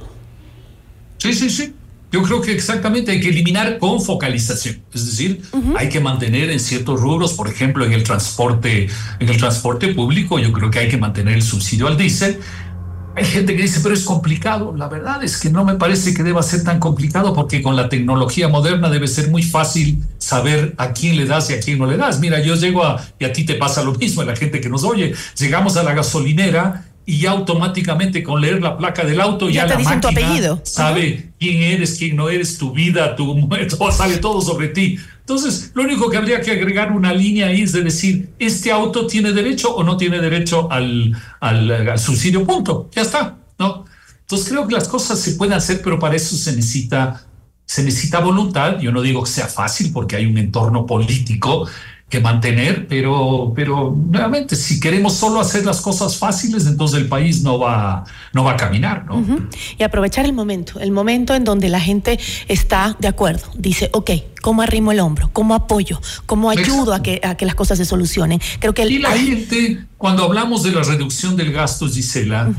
[1.17, 1.73] Sí, sí, sí.
[2.11, 5.41] Yo creo que exactamente hay que eliminar con focalización, es decir,
[5.75, 8.87] hay que mantener en ciertos rubros, por ejemplo, en el transporte,
[9.19, 12.39] en el transporte público, yo creo que hay que mantener el subsidio al diésel
[13.17, 14.75] hay gente que dice, pero es complicado.
[14.77, 17.89] La verdad es que no me parece que deba ser tan complicado porque con la
[17.89, 21.87] tecnología moderna debe ser muy fácil saber a quién le das y a quién no
[21.87, 22.19] le das.
[22.19, 24.69] Mira, yo llego a, y a ti te pasa lo mismo, a la gente que
[24.69, 29.49] nos oye, llegamos a la gasolinera y ya automáticamente con leer la placa del auto
[29.49, 30.61] ya, la máquina apellido.
[30.65, 34.99] sabe quién eres, quién no eres, tu vida, tu muerto, sabe todo sobre ti.
[35.21, 39.07] Entonces, lo único que habría que agregar una línea ahí es de decir, este auto
[39.07, 42.89] tiene derecho o no tiene derecho al, al, subsidio, punto.
[42.93, 43.85] Ya está, ¿no?
[44.19, 47.25] Entonces, creo que las cosas se pueden hacer, pero para eso se necesita,
[47.65, 48.79] se necesita voluntad.
[48.81, 51.69] Yo no digo que sea fácil porque hay un entorno político
[52.09, 57.43] que mantener, pero, pero nuevamente, si queremos solo hacer las cosas fáciles, entonces el país
[57.43, 59.21] no va, no va a caminar, ¿no?
[59.77, 62.17] Y aprovechar el momento, el momento en donde la gente
[62.47, 65.29] está de acuerdo, dice, ok, ¿cómo arrimo el hombro?
[65.33, 65.99] ¿Cómo apoyo?
[66.25, 68.39] ¿Cómo ayudo a que, a que las cosas se solucionen?
[68.59, 72.49] Creo que y la gente, cuando hablamos de la reducción del gasto, Gisela,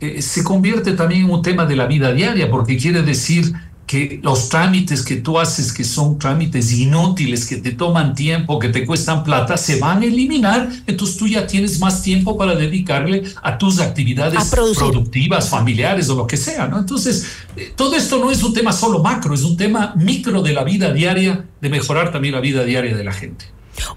[0.00, 3.52] eh, se convierte también en un tema de la vida diaria, porque quiere decir
[3.86, 8.68] que los trámites que tú haces, que son trámites inútiles, que te toman tiempo, que
[8.68, 10.70] te cuestan plata, se van a eliminar.
[10.86, 16.26] Entonces tú ya tienes más tiempo para dedicarle a tus actividades productivas, familiares o lo
[16.26, 16.78] que sea, ¿no?
[16.78, 20.52] Entonces, eh, todo esto no es un tema solo macro, es un tema micro de
[20.52, 23.46] la vida diaria, de mejorar también la vida diaria de la gente.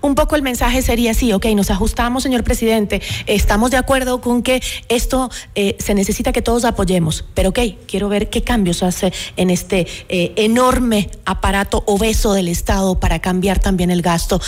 [0.01, 4.43] Un poco el mensaje sería así, ok, nos ajustamos, señor presidente, estamos de acuerdo con
[4.43, 9.13] que esto eh, se necesita que todos apoyemos, pero ok, quiero ver qué cambios hace
[9.35, 14.41] en este eh, enorme aparato obeso del Estado para cambiar también el gasto.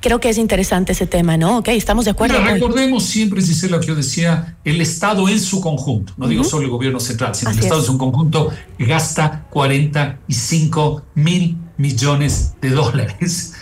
[0.00, 1.58] Creo que es interesante ese tema, ¿no?
[1.58, 2.42] Ok, estamos de acuerdo.
[2.42, 6.70] recordemos siempre, lo que yo decía, el Estado en su conjunto, no digo solo el
[6.70, 13.52] gobierno central, sino el Estado en su conjunto gasta 45 mil millones de dólares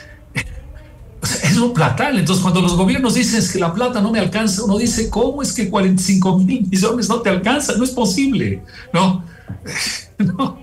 [1.22, 2.18] es un platal.
[2.18, 5.52] Entonces, cuando los gobiernos dicen que la plata no me alcanza, uno dice, ¿cómo es
[5.52, 7.76] que 45 mil millones no te alcanza?
[7.76, 8.62] No es posible.
[10.18, 10.58] No,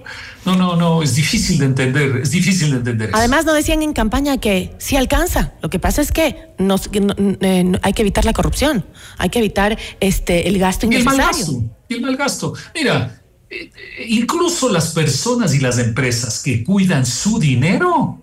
[0.46, 3.10] no, no, no, es difícil de entender, es difícil de entender.
[3.14, 5.54] Además, no decían en campaña que sí alcanza.
[5.62, 8.86] Lo que pasa es que, nos, eh, hay que evitar la corrupción,
[9.18, 11.16] hay que evitar este, el gasto innecesario.
[11.16, 12.54] el mal gasto, el mal gasto.
[12.76, 13.72] Mira, eh,
[14.08, 18.22] incluso las personas y las empresas que cuidan su dinero,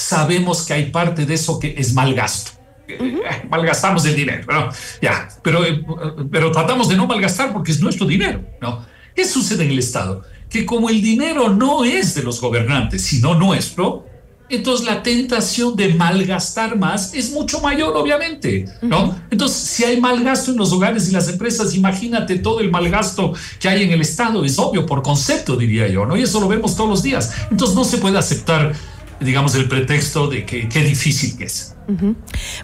[0.00, 2.52] sabemos que hay parte de eso que es mal gasto.
[2.88, 4.68] Eh, malgastamos el dinero, ¿no?
[5.00, 5.84] Ya, pero, eh,
[6.30, 8.84] pero tratamos de no malgastar porque es nuestro dinero, ¿no?
[9.14, 10.22] ¿Qué sucede en el Estado?
[10.48, 14.06] Que como el dinero no es de los gobernantes, sino nuestro,
[14.48, 19.16] entonces la tentación de malgastar más es mucho mayor, obviamente, ¿no?
[19.30, 23.68] Entonces, si hay malgasto en los hogares y las empresas, imagínate todo el malgasto que
[23.68, 26.16] hay en el Estado, es obvio, por concepto, diría yo, ¿no?
[26.16, 27.32] Y eso lo vemos todos los días.
[27.48, 28.74] Entonces, no se puede aceptar,
[29.20, 31.74] digamos, el pretexto de que qué difícil que es.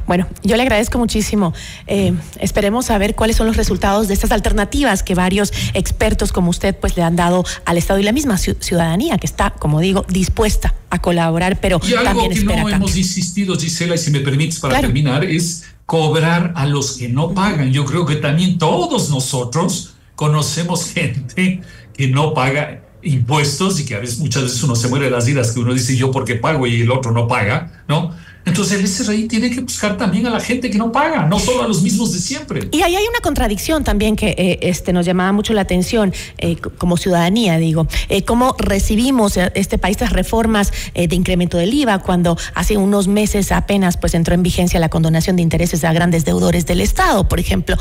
[0.06, 1.52] Bueno, yo le agradezco muchísimo.
[1.86, 6.76] Eh, esperemos saber cuáles son los resultados de estas alternativas que varios expertos como usted
[6.76, 10.74] pues le han dado al Estado y la misma ciudadanía que está, como digo, dispuesta
[10.90, 14.20] a colaborar, pero y algo también que espera no hemos insistido, Gisela, y si me
[14.20, 17.72] permites para terminar, es cobrar a los que no pagan.
[17.72, 21.62] Yo creo que también todos nosotros conocemos gente
[21.94, 25.28] que no paga impuestos y que a veces muchas veces uno se muere de las
[25.28, 28.14] iras que uno dice yo porque pago y el otro no paga, ¿no?
[28.46, 31.64] Entonces el SRI tiene que buscar también a la gente que no paga, no solo
[31.64, 32.68] a los mismos de siempre.
[32.70, 36.56] Y ahí hay una contradicción también que eh, este, nos llamaba mucho la atención eh,
[36.78, 42.38] como ciudadanía, digo, eh, cómo recibimos este país las reformas de incremento del IVA cuando
[42.54, 46.66] hace unos meses apenas pues entró en vigencia la condonación de intereses a grandes deudores
[46.66, 47.76] del Estado, por ejemplo.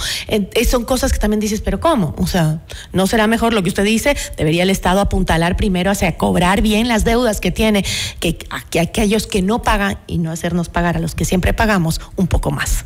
[0.68, 2.16] son cosas que también dices, pero ¿cómo?
[2.18, 2.62] O sea,
[2.92, 4.18] ¿no será mejor lo que usted dice?
[4.36, 7.86] Debería el Estado apuntalar primero hacia cobrar bien las deudas que tiene,
[8.20, 8.38] que,
[8.72, 12.28] que aquellos que no pagan y no hacer pagar a los que siempre pagamos un
[12.28, 12.86] poco más.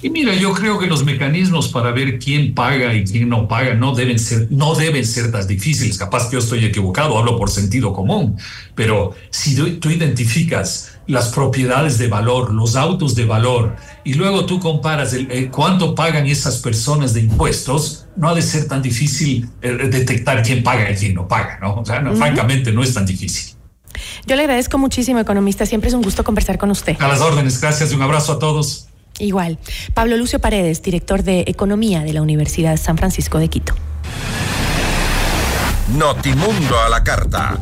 [0.00, 3.74] Y mira, yo creo que los mecanismos para ver quién paga y quién no paga
[3.74, 5.98] no deben ser, no deben ser tan difíciles.
[5.98, 8.36] Capaz que yo estoy equivocado, hablo por sentido común,
[8.76, 14.60] pero si tú identificas las propiedades de valor, los autos de valor, y luego tú
[14.60, 19.88] comparas el, cuánto pagan esas personas de impuestos, no ha de ser tan difícil eh,
[19.90, 21.74] detectar quién paga y quién no paga, ¿no?
[21.80, 23.57] O sea, francamente no es tan difícil.
[24.26, 25.66] Yo le agradezco muchísimo, economista.
[25.66, 26.96] Siempre es un gusto conversar con usted.
[27.00, 28.88] A las órdenes, gracias y un abrazo a todos.
[29.18, 29.58] Igual.
[29.94, 33.74] Pablo Lucio Paredes, director de Economía de la Universidad San Francisco de Quito.
[35.96, 37.58] Notimundo a la carta.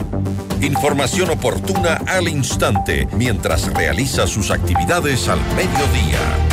[0.61, 6.46] Información oportuna al instante mientras realiza sus actividades al mediodía.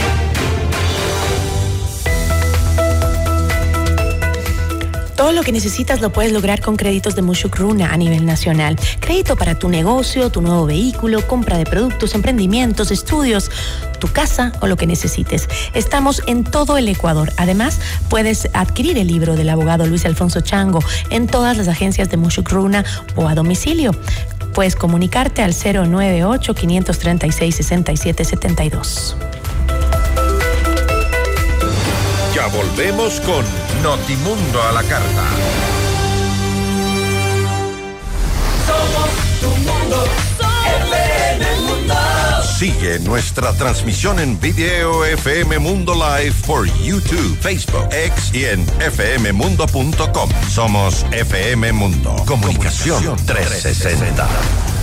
[5.24, 8.78] Todo lo que necesitas lo puedes lograr con créditos de Mushuk Runa a nivel nacional.
[9.00, 13.50] Crédito para tu negocio, tu nuevo vehículo, compra de productos, emprendimientos, estudios,
[14.00, 15.48] tu casa o lo que necesites.
[15.74, 17.32] Estamos en todo el Ecuador.
[17.38, 22.18] Además, puedes adquirir el libro del abogado Luis Alfonso Chango en todas las agencias de
[22.18, 22.84] Mushuk Runa
[23.16, 23.92] o a domicilio.
[24.54, 29.16] Puedes comunicarte al 098 536 6772.
[32.36, 33.46] Ya volvemos con
[33.82, 35.24] Notimundo a la carta.
[38.68, 39.10] Somos
[39.42, 40.06] tu mundo,
[40.90, 41.94] FM Mundo.
[42.58, 50.30] Sigue nuestra transmisión en video FM Mundo Live por YouTube, Facebook, X y en fmmundo.com.
[50.50, 52.16] Somos FM Mundo.
[52.26, 54.28] Comunicación 360.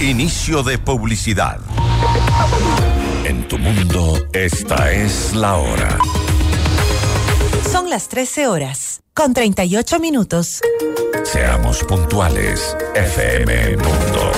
[0.00, 1.58] Inicio de publicidad.
[3.24, 5.98] En tu mundo, esta es la hora.
[7.70, 10.60] Son las 13 horas, con 38 minutos.
[11.22, 14.32] Seamos puntuales, FM Mundo.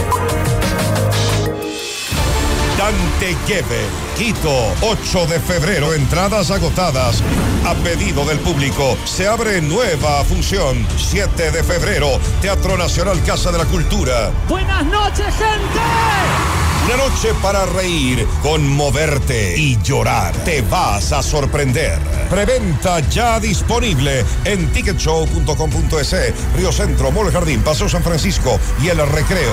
[2.77, 3.87] Dante Gebel,
[4.19, 7.23] Quito, 8 de febrero, entradas agotadas.
[7.65, 10.87] A pedido del público, se abre nueva función.
[10.99, 14.31] 7 de febrero, Teatro Nacional Casa de la Cultura.
[14.47, 16.62] Buenas noches, gente.
[16.85, 20.35] Una noche para reír, conmoverte y llorar.
[20.45, 21.99] Te vas a sorprender.
[22.29, 29.53] Preventa ya disponible en ticketshow.com.es, Río Centro, Mall Jardín, Paso San Francisco y El Recreo.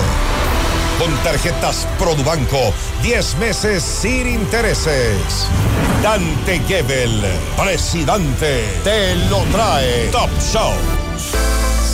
[0.98, 2.74] Con tarjetas Produbanco,
[3.04, 5.48] 10 meses sin intereses.
[6.02, 7.22] Dante Gebel,
[7.56, 10.99] presidente, te lo trae Top Show.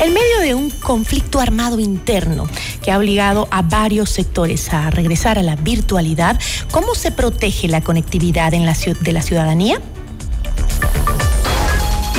[0.00, 2.48] En medio de un conflicto armado interno
[2.82, 6.38] que ha obligado a varios sectores a regresar a la virtualidad,
[6.70, 9.80] ¿cómo se protege la conectividad en la, de la ciudadanía?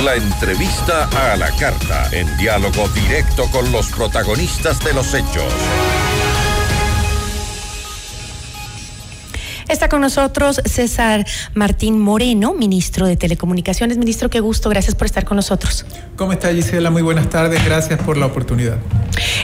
[0.04, 5.52] La entrevista a la carta, en diálogo directo con los protagonistas de los hechos.
[9.70, 13.98] Está con nosotros César Martín Moreno, ministro de Telecomunicaciones.
[13.98, 15.86] Ministro, qué gusto, gracias por estar con nosotros.
[16.16, 16.90] ¿Cómo está Gisela?
[16.90, 18.78] Muy buenas tardes, gracias por la oportunidad.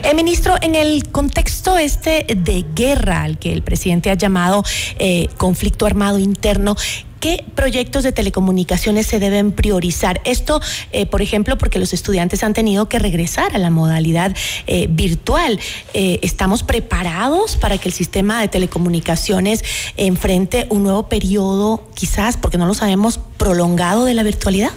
[0.03, 4.65] Eh, ministro, en el contexto este de guerra al que el presidente ha llamado
[4.99, 6.75] eh, conflicto armado interno,
[7.21, 10.21] ¿Qué proyectos de telecomunicaciones se deben priorizar?
[10.25, 10.61] Esto,
[10.93, 14.37] eh, por ejemplo, porque los estudiantes han tenido que regresar a la modalidad
[14.67, 15.59] eh, virtual.
[15.95, 19.65] Eh, ¿Estamos preparados para que el sistema de telecomunicaciones
[19.97, 24.71] enfrente un nuevo periodo, quizás, porque no lo sabemos, prolongado de la virtualidad?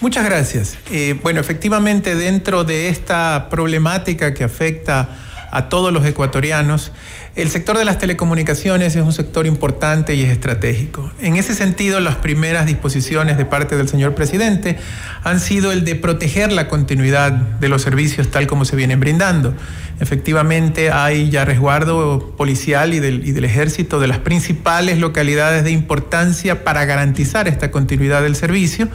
[0.00, 0.76] Muchas gracias.
[1.22, 5.08] bueno, efectivamente, dentro de esta problemática que afecta
[5.50, 6.90] a todos los ecuatorianos,
[7.36, 11.10] el sector de las telecomunicaciones es un sector importante y es estratégico.
[11.20, 14.78] En ese sentido, las primeras disposiciones de parte del señor presidente
[15.24, 19.52] han sido el de proteger la continuidad de los servicios tal como se vienen brindando.
[19.98, 25.72] Efectivamente, hay ya resguardo policial y del, y del ejército de las principales localidades de
[25.72, 28.88] importancia para garantizar esta continuidad del servicio.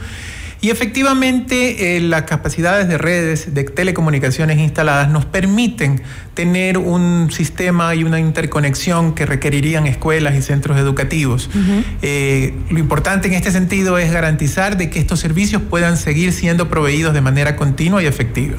[0.62, 6.02] Y efectivamente eh, las capacidades de redes de telecomunicaciones instaladas nos permiten
[6.34, 11.48] tener un sistema y una interconexión que requerirían escuelas y centros educativos.
[12.02, 16.68] Eh, lo importante en este sentido es garantizar de que estos servicios puedan seguir siendo
[16.68, 18.56] proveídos de manera continua y efectiva.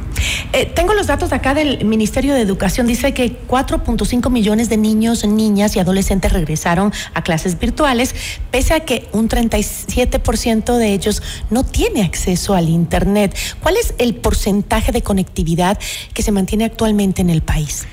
[0.53, 2.87] Eh, tengo los datos acá del Ministerio de Educación.
[2.87, 8.15] Dice que 4.5 millones de niños, niñas y adolescentes regresaron a clases virtuales,
[8.49, 13.35] pese a que un 37% de ellos no tienen acceso al Internet.
[13.59, 15.77] ¿Cuál es el porcentaje de conectividad
[16.13, 17.85] que se mantiene actualmente en el país?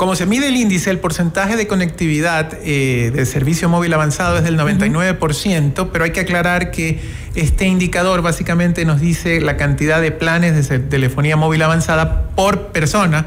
[0.00, 4.44] Como se mide el índice, el porcentaje de conectividad eh, de servicio móvil avanzado es
[4.44, 6.98] del 99%, pero hay que aclarar que
[7.34, 13.26] este indicador básicamente nos dice la cantidad de planes de telefonía móvil avanzada por persona,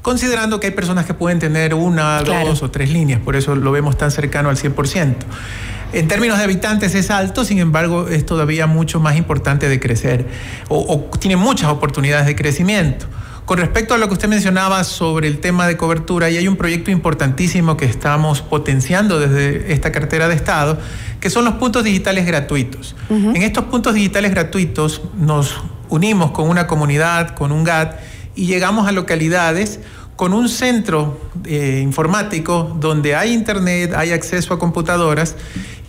[0.00, 3.70] considerando que hay personas que pueden tener una, dos o tres líneas, por eso lo
[3.70, 5.14] vemos tan cercano al 100%.
[5.94, 10.26] En términos de habitantes es alto, sin embargo es todavía mucho más importante de crecer
[10.68, 13.06] o, tiene muchas oportunidades de crecimiento.
[13.44, 16.56] Con respecto a lo que usted mencionaba sobre el tema de cobertura, y hay un
[16.56, 20.78] proyecto importantísimo que estamos potenciando desde esta cartera de Estado,
[21.20, 22.96] que son los puntos digitales gratuitos.
[23.08, 28.00] En estos puntos digitales gratuitos nos unimos con una comunidad, con un GAT,
[28.34, 29.78] y llegamos a localidades
[30.16, 35.36] con un centro eh, informático donde hay internet, hay acceso a computadoras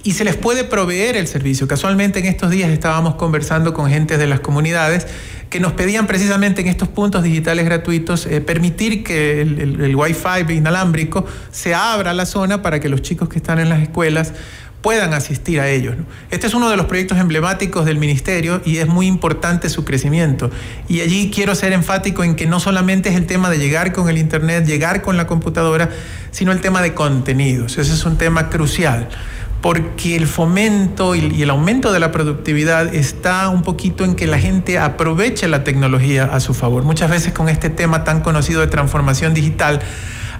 [0.06, 1.68] y se les puede proveer el servicio.
[1.68, 5.08] Casualmente en estos días estábamos conversando con gente de las comunidades
[5.50, 11.26] que nos pedían precisamente en estos puntos digitales gratuitos eh, permitir que el, Wi-Fi inalámbrico
[11.52, 14.34] se abra la zona para que los chicos que están en las escuelas
[14.82, 15.96] puedan asistir a ellos.
[16.30, 20.52] Este es uno de los proyectos emblemáticos del ministerio y es muy importante su crecimiento.
[20.88, 24.08] Y allí quiero ser enfático en que no solamente es el tema de llegar con
[24.08, 25.90] el Internet, llegar con la computadora,
[26.30, 27.80] sino el tema de contenidos.
[27.80, 29.10] Ese es un tema crucial
[29.66, 34.38] porque el fomento y, el aumento de la productividad está un poquito en que la
[34.38, 36.84] gente aproveche la tecnología a su favor.
[36.84, 39.80] Muchas veces con este tema tan conocido de transformación digital,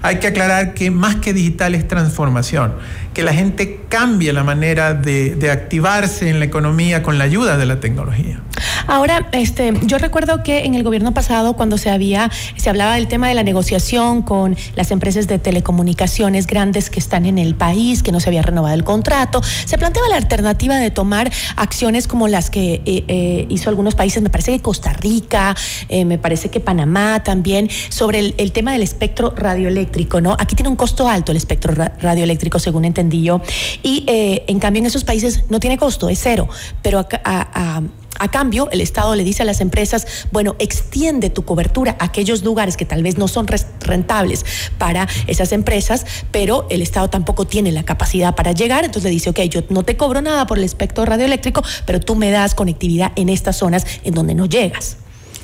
[0.02, 2.74] hay que aclarar que más que digital es transformación,
[3.14, 7.56] que la gente cambie la manera de, de activarse en la economía con la ayuda
[7.56, 8.40] de la tecnología.
[8.86, 13.08] Ahora, este, yo recuerdo que en el gobierno pasado, cuando se había, se hablaba del
[13.08, 18.02] tema de la negociación con las empresas de telecomunicaciones grandes que están en el país,
[18.02, 22.28] que no se había renovado el contrato, se planteaba la alternativa de tomar acciones como
[22.28, 25.56] las que eh, eh, hizo algunos países, me parece que Costa Rica,
[25.88, 30.36] eh, me parece que Panamá también, sobre el, tema del espectro radioeléctrico, ¿no?
[30.38, 33.42] Aquí tiene un costo alto el espectro radioeléctrico, según entendí yo,
[33.82, 36.48] y en cambio en esos países no tiene costo, es cero,
[36.82, 37.82] pero a
[38.18, 42.42] A cambio, el Estado le dice a las empresas, bueno, extiende tu cobertura a aquellos
[42.42, 43.46] lugares que tal vez no son
[43.80, 44.44] rentables
[44.78, 49.30] para esas empresas, pero el Estado tampoco tiene la capacidad para llegar, entonces le dice,
[49.30, 53.12] ok, yo no te cobro nada por el espectro radioeléctrico, pero tú me das conectividad
[53.16, 54.96] en estas zonas en donde no llegas.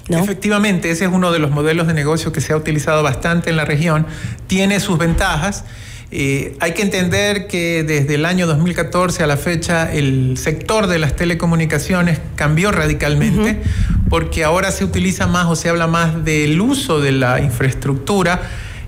[0.08, 3.56] Efectivamente, ese es uno de los modelos de negocio que se ha utilizado bastante en
[3.56, 4.06] la región,
[4.46, 5.64] tiene sus ventajas.
[6.14, 10.98] Eh, hay que entender que desde el año 2014 a la fecha el sector de
[10.98, 13.62] las telecomunicaciones cambió radicalmente
[14.10, 18.42] porque ahora se utiliza más o se habla más del uso de la infraestructura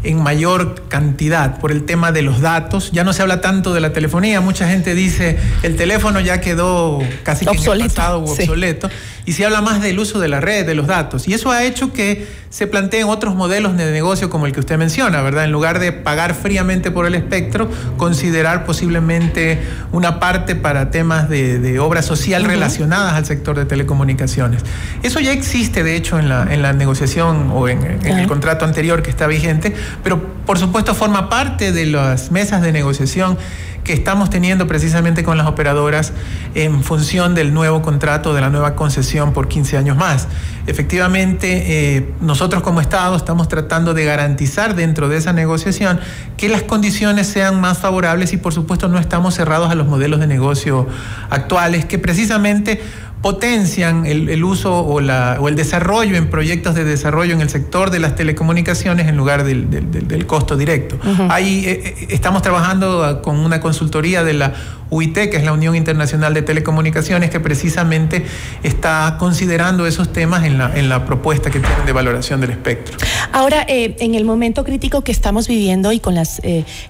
[0.05, 2.91] en mayor cantidad por el tema de los datos.
[2.93, 7.01] Ya no se habla tanto de la telefonía, mucha gente dice el teléfono ya quedó
[7.23, 8.91] casi obsoleto, obsoleto
[9.27, 11.27] y se habla más del uso de la red, de los datos.
[11.29, 14.79] Y eso ha hecho que se planteen otros modelos de negocio como el que usted
[14.79, 15.45] menciona, ¿verdad?
[15.45, 19.61] En lugar de pagar fríamente por el espectro, considerar posiblemente
[19.93, 24.63] una parte para temas de, obra social relacionadas al sector de telecomunicaciones.
[25.03, 28.65] Eso ya existe, de hecho, en la, en la negociación o en, en el contrato
[28.65, 33.39] anterior que está vigente, pero por supuesto forma parte de las mesas de negociación
[33.85, 36.13] que estamos teniendo precisamente con las operadoras
[36.55, 40.27] en función del nuevo contrato, de la nueva concesión por 15 años más.
[40.67, 46.01] Efectivamente, eh, nosotros como Estado estamos tratando de garantizar dentro de esa negociación
[46.39, 50.19] que las condiciones sean más favorables y por supuesto no estamos cerrados a los modelos
[50.19, 50.87] de negocio
[51.29, 52.81] actuales que precisamente
[53.25, 57.91] potencian el, uso o, la, o, el desarrollo en proyectos de desarrollo en el sector
[57.91, 60.99] de las telecomunicaciones en lugar del, costo directo.
[61.31, 64.53] Ahí eh, eh, estamos trabajando con una consultoría de la
[64.91, 68.27] UIT, que es la Unión Internacional de Telecomunicaciones, que precisamente
[68.63, 72.99] está considerando esos temas en la, en la propuesta que tienen de valoración del espectro.
[73.33, 76.43] Ahora, eh, en el momento crítico que estamos viviendo y con las,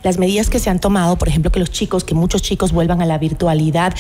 [0.03, 3.01] las medidas que se han tomado, por ejemplo, que los chicos, que muchos chicos vuelvan
[3.03, 3.95] a la virtualidad,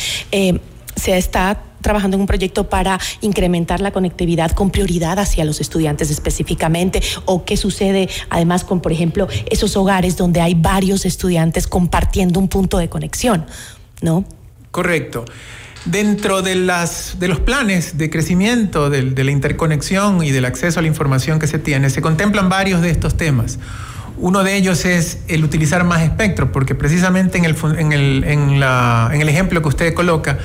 [0.96, 6.10] se está trabajando en un proyecto para incrementar la conectividad con prioridad hacia los estudiantes
[6.10, 7.00] específicamente?
[7.26, 12.48] ¿O qué sucede además con, por ejemplo, esos hogares donde hay varios estudiantes compartiendo un
[12.48, 13.46] punto de conexión?
[14.02, 14.24] ¿No?
[14.72, 15.24] Correcto.
[15.84, 20.82] Dentro de, las, de los planes de crecimiento de, la interconexión y del acceso a
[20.82, 23.58] la información que se tiene, se contemplan varios de estos temas.
[24.16, 29.20] Uno de ellos es el utilizar más espectro, porque precisamente en el, en el, en
[29.20, 30.38] el ejemplo que usted coloca,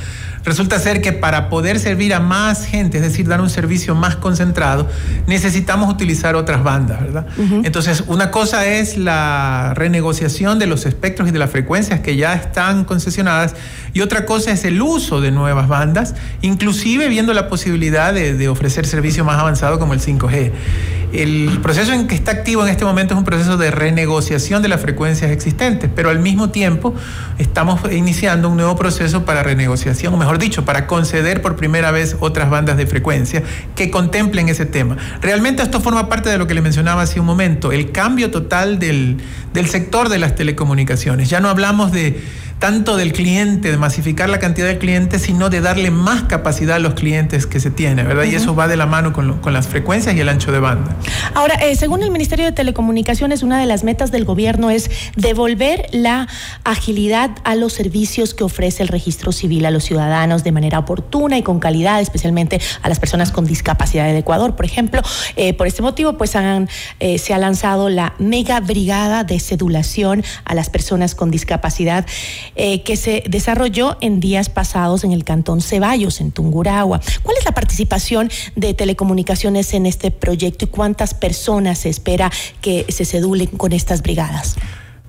[0.44, 4.16] Resulta ser que para poder servir a más gente, es decir, dar un servicio más
[4.16, 4.88] concentrado,
[5.28, 7.28] necesitamos utilizar otras bandas, ¿verdad?
[7.64, 12.34] Entonces, una cosa es la renegociación de los espectros y de las frecuencias que ya
[12.34, 13.56] están concesionadas
[13.94, 18.48] y otra cosa es el uso de nuevas bandas, inclusive viendo la posibilidad de, de
[18.48, 20.52] ofrecer servicio más avanzado como el 5G.
[21.12, 24.68] El proceso en que está activo en este momento es un proceso de renegociación de
[24.68, 26.94] las frecuencias existentes, pero al mismo tiempo
[27.40, 32.16] estamos iniciando un nuevo proceso para renegociación, o mejor dicho, para conceder por primera vez
[32.20, 33.42] otras bandas de frecuencia
[33.76, 34.98] que contemplen ese tema.
[35.22, 38.78] Realmente esto forma parte de lo que le mencionaba hace un momento, el cambio total
[38.78, 39.18] del,
[39.54, 41.30] del sector de las telecomunicaciones.
[41.30, 42.22] Ya no hablamos de
[42.60, 46.80] tanto del cliente, de masificar la cantidad de clientes, sino de darle más capacidad a
[46.80, 48.26] los clientes que se tiene, ¿verdad?
[48.26, 50.96] Y eso va de la mano con, las frecuencias y el ancho de banda.
[51.34, 55.88] Ahora, eh, según el Ministerio de Telecomunicaciones, una de las metas del gobierno es devolver
[55.92, 56.28] la
[56.66, 61.38] agilidad a los servicios que ofrece el registro civil a los ciudadanos de manera oportuna
[61.38, 65.02] y con calidad, especialmente a las personas con discapacidad del Ecuador, por ejemplo.
[65.36, 70.24] Eh, por este motivo, pues han, eh, se ha lanzado la mega brigada de sedulación
[70.44, 72.06] a las personas con discapacidad.
[72.56, 77.00] Eh, que se desarrolló en días pasados en el Cantón Ceballos, en Tungurahua.
[77.24, 82.32] ¿Cuál es la participación de telecomunicaciones en este proyecto y cuántas personas se espera
[82.62, 84.56] que se sedulen con estas brigadas?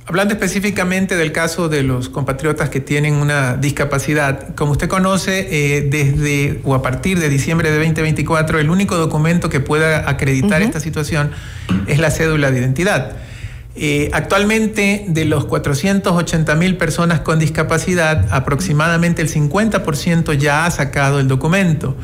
[0.06, 5.82] Hablando específicamente del caso de los compatriotas que tienen una discapacidad, como usted conoce, eh,
[5.82, 10.80] desde o a partir de diciembre de 2024, el único documento que pueda acreditar esta
[10.80, 11.30] situación
[11.86, 13.12] es la cédula de identidad.
[13.76, 21.20] Eh, actualmente, de los 480 mil personas con discapacidad, aproximadamente el 50% ya ha sacado
[21.20, 21.96] el documento.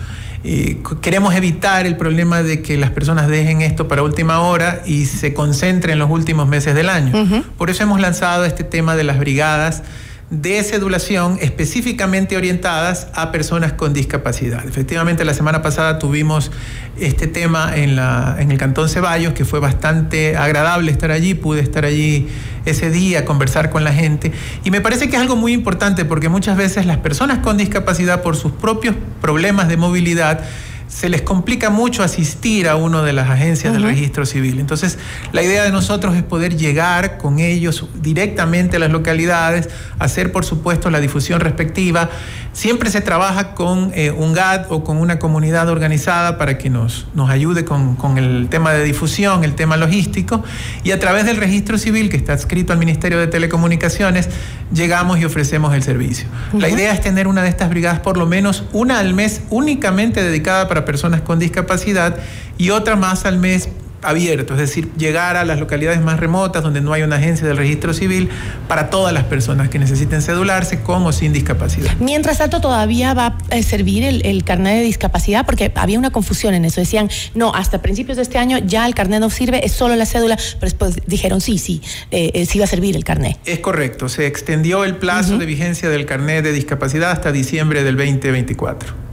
[0.45, 5.07] Eh, queremos evitar el problema de que las personas dejen esto para última hora y
[5.07, 7.45] se concentren en los últimos meses del año.
[7.59, 9.83] Por eso hemos lanzado este tema de las brigadas
[10.31, 14.67] de sedulación específicamente orientadas a personas con discapacidad.
[14.67, 16.51] Efectivamente, la semana pasada tuvimos
[16.99, 21.85] este tema en, en el Cantón Ceballos, que fue bastante agradable estar allí, pude estar
[21.85, 22.27] allí
[22.65, 24.33] ese día, conversar con la gente,
[24.65, 28.23] y me parece que es algo muy importante porque muchas veces las personas con discapacidad,
[28.23, 30.41] por sus propios problemas de movilidad,
[30.89, 34.61] se les complica mucho asistir a una de las agencias del registro civil.
[34.61, 34.99] Entonces,
[35.33, 39.69] la idea de nosotros es poder llegar con ellos directamente a las localidades,
[39.99, 42.09] hacer, por supuesto, la difusión respectiva.
[42.53, 47.07] Siempre se trabaja con eh, un GAT o con una comunidad organizada para que nos,
[47.15, 50.43] nos ayude con, con el tema de difusión, el tema logístico,
[50.85, 54.31] y a través del registro civil que está adscrito al Ministerio de Telecomunicaciones,
[54.73, 56.27] llegamos y ofrecemos el servicio.
[56.53, 60.23] La idea es tener una de estas brigadas, por lo menos una al mes, únicamente
[60.23, 62.17] dedicada para personas con discapacidad
[62.59, 63.71] y otra más al mes
[64.03, 67.57] abierto, es decir, llegar a las localidades más remotas donde no hay una agencia del
[67.57, 68.29] registro civil
[68.69, 71.95] para todas las personas que necesiten cedularse con o sin discapacidad.
[71.99, 76.67] Mientras tanto, todavía va a servir el, carnet de discapacidad porque había una confusión en
[76.67, 76.79] eso.
[76.79, 80.05] Decían, no, hasta principios de este año ya el carnet no sirve, es solo la
[80.05, 83.39] cédula, pero después dijeron, sí, sí, eh, eh, sí va a servir el carnet.
[83.47, 87.97] Es correcto, se extendió el plazo de vigencia del carnet de discapacidad hasta diciembre del
[87.97, 89.06] 2024.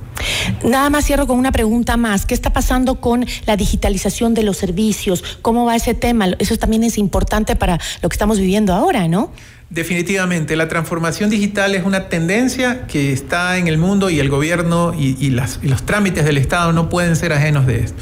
[0.64, 2.26] Nada más cierro con una pregunta más.
[2.26, 5.24] ¿Qué está pasando con la digitalización de los servicios?
[5.42, 6.28] ¿Cómo va ese tema?
[6.40, 9.32] Eso también es importante para lo que estamos viviendo ahora, ¿no?
[9.70, 14.94] Definitivamente, la transformación digital es una tendencia que está en el mundo y el gobierno
[14.94, 17.98] y, los trámites del Estado no pueden ser ajenos de esto.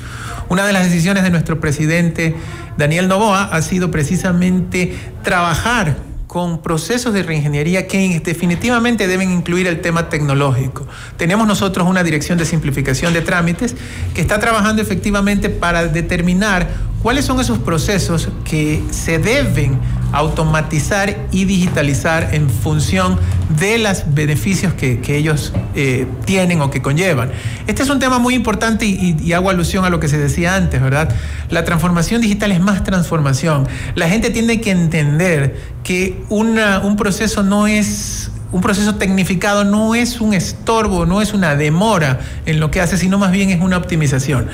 [0.49, 2.36] Una de las decisiones de nuestro presidente
[2.78, 4.93] Daniel Novoa ha sido precisamente
[5.24, 5.95] trabajar
[6.32, 10.88] con procesos de reingeniería que definitivamente deben incluir el tema tecnológico.
[11.17, 13.75] Tenemos nosotros una dirección de simplificación de trámites
[14.13, 16.69] que está trabajando efectivamente para determinar
[17.01, 19.77] cuáles son esos procesos que se deben
[20.12, 23.20] automatizar y digitalizar en función
[23.59, 27.32] de los beneficios que, ellos eh, tienen o que conllevan.
[27.68, 30.82] Este es un tema muy importante y, hago alusión a lo que se decía antes,
[30.82, 31.09] ¿verdad?
[31.49, 33.68] La transformación digital es más transformación.
[33.95, 40.20] La gente tiene que entender que un proceso no es un proceso tecnificado no es
[40.20, 43.78] un estorbo, no es una demora en lo que hace, sino más bien es una
[43.78, 44.47] optimización.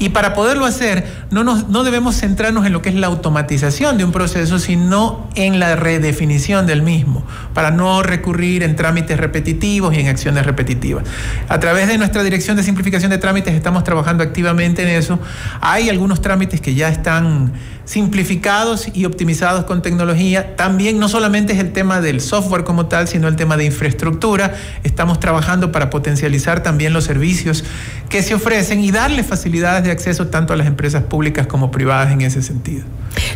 [0.00, 4.04] Y para poderlo hacer, no, no debemos centrarnos en lo que es la automatización de
[4.04, 7.22] un proceso, sino en la redefinición del mismo,
[7.52, 11.04] para no recurrir en trámites repetitivos y en acciones repetitivas.
[11.48, 15.18] A través de nuestra dirección de simplificación de trámites estamos trabajando activamente en eso.
[15.60, 17.52] Hay algunos trámites que ya están
[17.90, 20.54] simplificados y optimizados con tecnología.
[20.54, 24.54] También no solamente es el tema del software como tal, sino el tema de infraestructura.
[24.84, 27.64] Estamos trabajando para potencializar también los servicios
[28.08, 32.12] que se ofrecen y darle facilidades de acceso tanto a las empresas públicas como privadas
[32.12, 32.84] en ese sentido.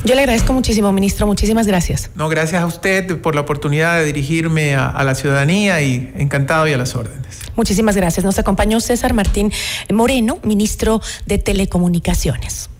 [0.04, 1.26] Yo le agradezco muchísimo, ministro.
[1.26, 2.10] Muchísimas gracias.
[2.14, 6.72] No, gracias a usted por la oportunidad de dirigirme a, la ciudadanía y encantado y
[6.72, 7.40] a las órdenes.
[7.56, 8.24] Muchísimas gracias.
[8.24, 9.50] Nos acompañó César Martín
[9.92, 12.70] Moreno, ministro de Telecomunicaciones.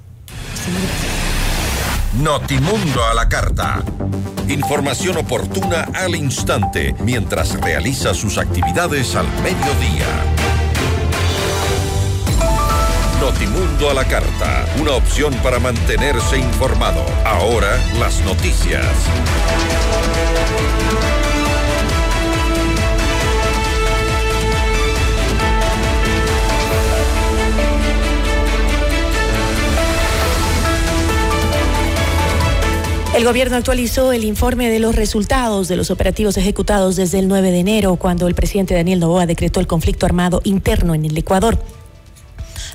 [2.22, 3.82] Notimundo a la carta.
[4.46, 10.06] Información oportuna al instante mientras realiza sus actividades al mediodía.
[13.20, 17.04] Notimundo a la carta, una opción para mantenerse informado.
[17.24, 18.86] Ahora las noticias.
[33.14, 37.52] El gobierno actualizó el informe de los resultados de los operativos ejecutados desde el 9
[37.52, 41.56] de enero, cuando el presidente Daniel Novoa decretó el conflicto armado interno en el Ecuador.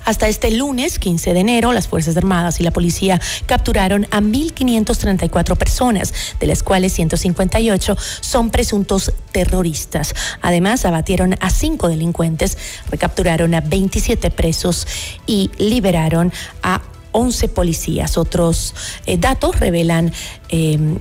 [0.05, 5.57] Hasta este lunes, 15 de enero, las Fuerzas Armadas y la policía capturaron a 1.534
[5.57, 10.15] personas, de las cuales 158 son presuntos terroristas.
[10.41, 12.57] Además, abatieron a cinco delincuentes,
[12.89, 14.87] recapturaron a 27 presos
[15.27, 16.31] y liberaron
[16.63, 16.81] a
[17.11, 18.17] 11 policías.
[18.17, 18.73] Otros
[19.05, 20.11] eh, datos revelan
[20.49, 20.97] em,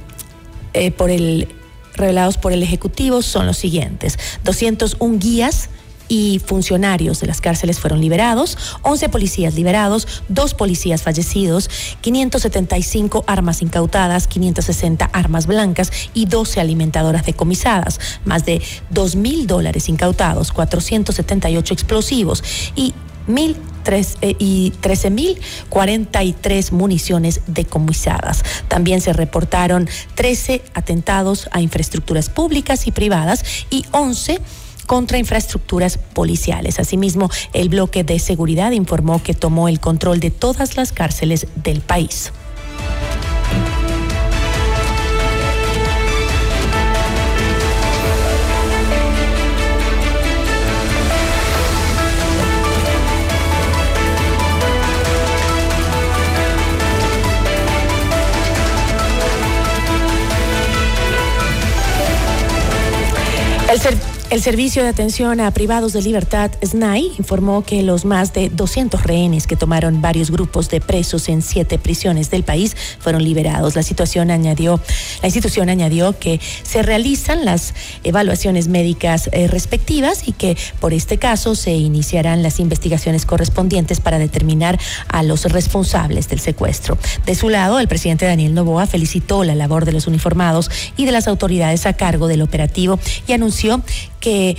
[0.75, 1.49] eh, por el
[1.95, 4.19] revelados por el Ejecutivo son los siguientes.
[4.45, 5.69] 201 guías
[6.09, 11.69] y funcionarios de las cárceles fueron liberados, 11 policías liberados, dos policías fallecidos,
[12.01, 19.89] 575 armas incautadas, 560 armas blancas y 12 alimentadoras decomisadas, más de 2 mil dólares
[19.89, 22.43] incautados, 478 explosivos
[22.75, 22.95] y
[23.29, 23.57] mil
[23.91, 28.45] eh, y 13.043 municiones decomisadas.
[28.69, 34.41] También se reportaron 13 atentados a infraestructuras públicas y privadas y 11
[34.87, 36.79] contra infraestructuras policiales.
[36.79, 41.81] Asimismo, el bloque de seguridad informó que tomó el control de todas las cárceles del
[41.81, 42.33] país.
[63.79, 68.51] ser el Servicio de Atención a Privados de Libertad, SNAI, informó que los más de
[68.51, 73.75] 200 rehenes que tomaron varios grupos de presos en siete prisiones del país fueron liberados.
[73.75, 74.81] La situación añadió,
[75.23, 77.73] la institución añadió que se realizan las
[78.05, 84.19] evaluaciones médicas eh, respectivas y que por este caso se iniciarán las investigaciones correspondientes para
[84.19, 86.99] determinar a los responsables del secuestro.
[87.25, 91.13] De su lado, el presidente Daniel Novoa felicitó la labor de los uniformados y de
[91.13, 93.83] las autoridades a cargo del operativo y anunció
[94.29, 94.59] que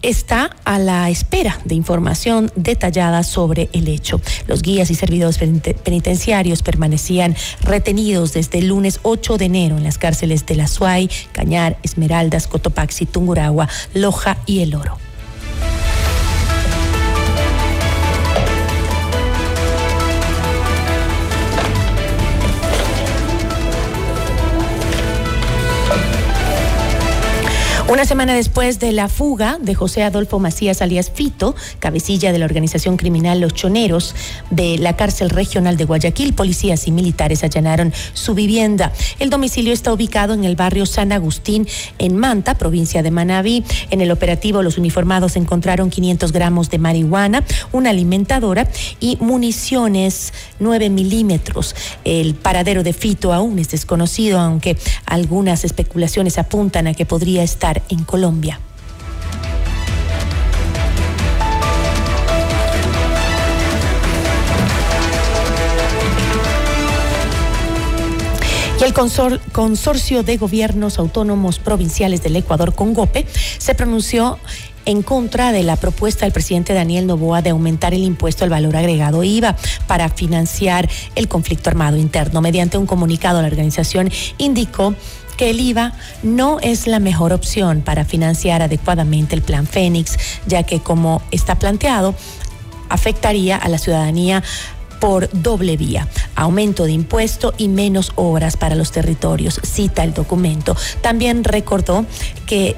[0.00, 4.18] está a la espera de información detallada sobre el hecho.
[4.46, 9.98] Los guías y servidores penitenciarios permanecían retenidos desde el lunes 8 de enero en las
[9.98, 15.09] cárceles de La Suay, Cañar, Esmeraldas, Cotopaxi, Tunguragua, Loja y El Oro.
[27.90, 32.44] Una semana después de la fuga de José Adolfo Macías alias Fito, cabecilla de la
[32.44, 34.14] organización criminal Los Choneros
[34.50, 38.92] de la cárcel regional de Guayaquil, policías y militares allanaron su vivienda.
[39.18, 41.66] El domicilio está ubicado en el barrio San Agustín,
[41.98, 43.64] en Manta, provincia de Manabí.
[43.90, 48.68] En el operativo, los uniformados encontraron 500 gramos de marihuana, una alimentadora
[49.00, 51.74] y municiones 9 milímetros.
[52.04, 57.79] El paradero de Fito aún es desconocido, aunque algunas especulaciones apuntan a que podría estar
[57.88, 58.60] en Colombia.
[68.80, 73.26] Y el consorcio de gobiernos autónomos provinciales del Ecuador, CONGOPE,
[73.58, 74.38] se pronunció
[74.86, 78.76] en contra de la propuesta del presidente Daniel Novoa de aumentar el impuesto al valor
[78.76, 79.54] agregado IVA
[79.86, 82.40] para financiar el conflicto armado interno.
[82.40, 84.94] Mediante un comunicado, la organización indicó
[85.40, 90.64] que el IVA no es la mejor opción para financiar adecuadamente el plan Fénix, ya
[90.64, 92.14] que como está planteado,
[92.90, 94.42] afectaría a la ciudadanía
[95.00, 100.76] por doble vía, aumento de impuesto y menos obras para los territorios, cita el documento.
[101.00, 102.04] También recordó
[102.44, 102.76] que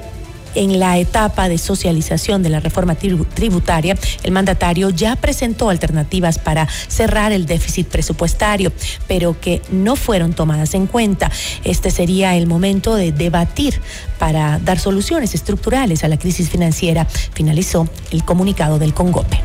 [0.55, 6.67] en la etapa de socialización de la reforma tributaria, el mandatario ya presentó alternativas para
[6.87, 8.71] cerrar el déficit presupuestario,
[9.07, 11.31] pero que no fueron tomadas en cuenta.
[11.63, 13.79] Este sería el momento de debatir
[14.19, 19.41] para dar soluciones estructurales a la crisis financiera, finalizó el comunicado del Congope.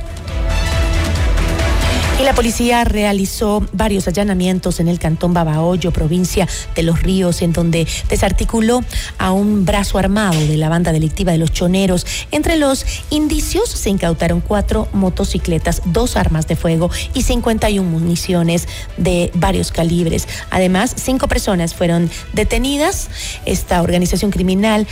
[2.21, 7.53] Y la policía realizó varios allanamientos en el cantón Babahoyo, provincia de Los Ríos, en
[7.53, 8.83] donde desarticuló
[9.19, 12.05] a un brazo armado de la banda delictiva de los choneros.
[12.33, 18.67] Entre los indicios se incautaron cuatro motocicletas, dos armas de fuego y 51 municiones
[18.97, 20.27] de varios calibres.
[20.51, 23.11] Además, cinco personas fueron detenidas.
[23.47, 24.89] Esta organización criminal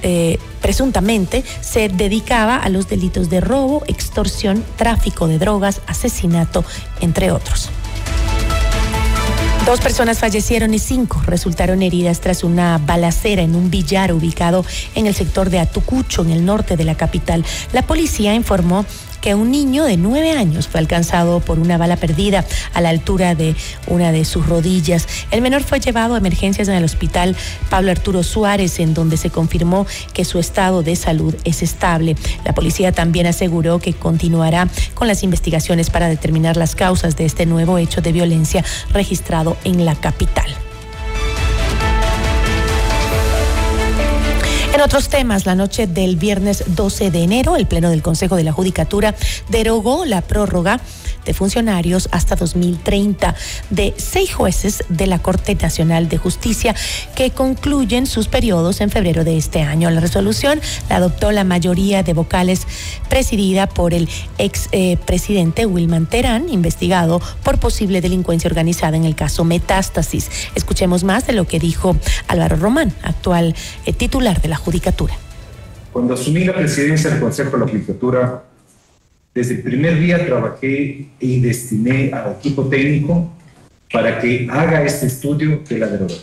[0.00, 6.64] eh, presuntamente se dedicaba a los delitos de robo, extorsión, tráfico de drogas, asesinato asesinato,
[7.00, 7.70] entre otros.
[9.66, 14.62] Dos personas fallecieron y cinco resultaron heridas tras una balacera en un billar ubicado
[14.94, 17.42] en el sector de Atucucho, en el norte de la capital.
[17.72, 18.84] La policía informó
[19.24, 22.44] que un niño de nueve años fue alcanzado por una bala perdida
[22.74, 23.56] a la altura de
[23.86, 25.08] una de sus rodillas.
[25.30, 27.34] El menor fue llevado a emergencias en el hospital
[27.70, 32.16] Pablo Arturo Suárez, en donde se confirmó que su estado de salud es estable.
[32.44, 37.46] La policía también aseguró que continuará con las investigaciones para determinar las causas de este
[37.46, 38.62] nuevo hecho de violencia
[38.92, 40.54] registrado en la capital.
[44.74, 48.42] En otros temas, la noche del viernes 12 de enero, el Pleno del Consejo de
[48.42, 49.14] la Judicatura
[49.48, 50.80] derogó la prórroga
[51.24, 53.34] de funcionarios hasta 2030
[53.70, 56.74] de seis jueces de la Corte Nacional de Justicia
[57.14, 59.90] que concluyen sus periodos en febrero de este año.
[59.90, 62.66] La resolución la adoptó la mayoría de vocales
[63.08, 64.08] presidida por el
[64.38, 70.30] ex eh, presidente Wilman Terán, investigado por posible delincuencia organizada en el caso Metástasis.
[70.54, 71.96] Escuchemos más de lo que dijo
[72.28, 73.54] Álvaro Román, actual
[73.86, 75.14] eh, titular de la Judicatura.
[75.92, 78.42] Cuando asumí la presidencia del Consejo de la Judicatura,
[79.34, 83.32] desde el primer día trabajé y destiné al equipo técnico
[83.92, 86.22] para que haga este estudio de la derogación.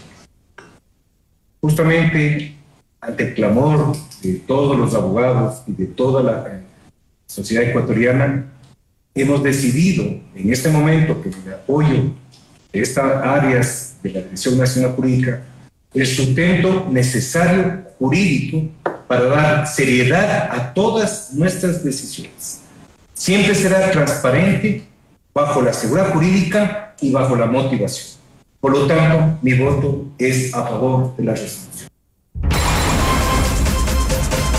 [1.60, 2.56] Justamente
[3.02, 3.94] ante el clamor
[4.24, 6.62] de todos los abogados y de toda la eh,
[7.28, 8.46] sociedad ecuatoriana,
[9.14, 10.04] hemos decidido
[10.36, 12.14] en este momento que el apoyo
[12.72, 15.42] de estas áreas de la Dirección Nacional Jurídica
[15.94, 18.70] el sustento necesario jurídico
[19.08, 22.61] para dar seriedad a todas nuestras decisiones
[23.22, 24.84] siempre será transparente
[25.32, 28.20] bajo la seguridad jurídica y bajo la motivación.
[28.60, 31.88] Por lo tanto, mi voto es a favor de la resolución.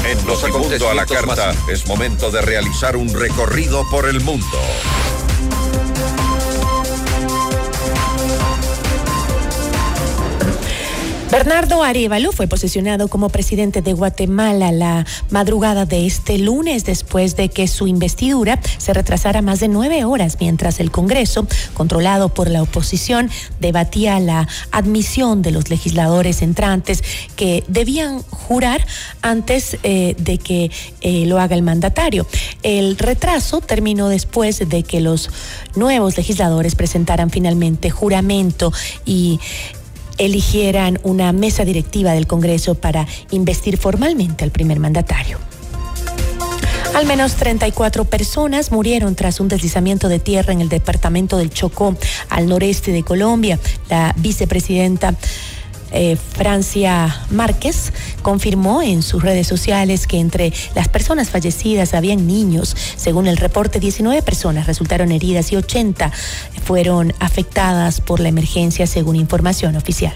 [0.05, 4.59] En Notimundo a la carta es momento de realizar un recorrido por el mundo.
[11.33, 17.49] Bernardo Arevalo fue posesionado como presidente de Guatemala la madrugada de este lunes después de
[17.49, 22.61] que su investidura se retrasara más de nueve horas mientras el Congreso, controlado por la
[22.61, 23.31] oposición,
[23.61, 27.03] debatía la admisión de los legisladores entrantes
[27.35, 28.87] que debían jurar
[29.23, 30.71] antes eh, de que
[31.01, 32.27] eh, lo haga el mandatario.
[32.63, 35.31] El retraso terminó después de que los
[35.77, 38.71] nuevos legisladores presentaran finalmente juramento
[39.07, 39.41] y
[40.19, 45.39] eligieran una mesa directiva del Congreso para investir formalmente al primer mandatario.
[46.95, 51.97] Al menos 34 personas murieron tras un deslizamiento de tierra en el departamento del Chocó,
[52.29, 53.59] al noreste de Colombia.
[53.89, 55.15] La vicepresidenta
[55.93, 62.77] eh, Francia Márquez confirmó en sus redes sociales que entre las personas fallecidas habían niños.
[62.97, 66.11] Según el reporte, 19 personas resultaron heridas y 80
[66.65, 70.15] fueron afectadas por la emergencia, según información oficial.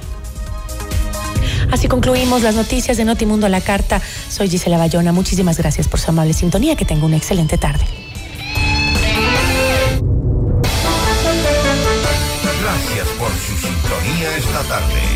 [1.70, 4.00] Así concluimos las noticias de Notimundo a la Carta.
[4.28, 5.12] Soy Gisela Bayona.
[5.12, 6.76] Muchísimas gracias por su amable sintonía.
[6.76, 7.84] Que tenga una excelente tarde.
[12.62, 15.15] Gracias por su sintonía esta tarde.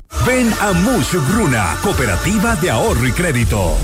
[0.25, 0.71] Ven a
[1.31, 3.81] Bruna, Cooperativa de Ahorro y Crédito.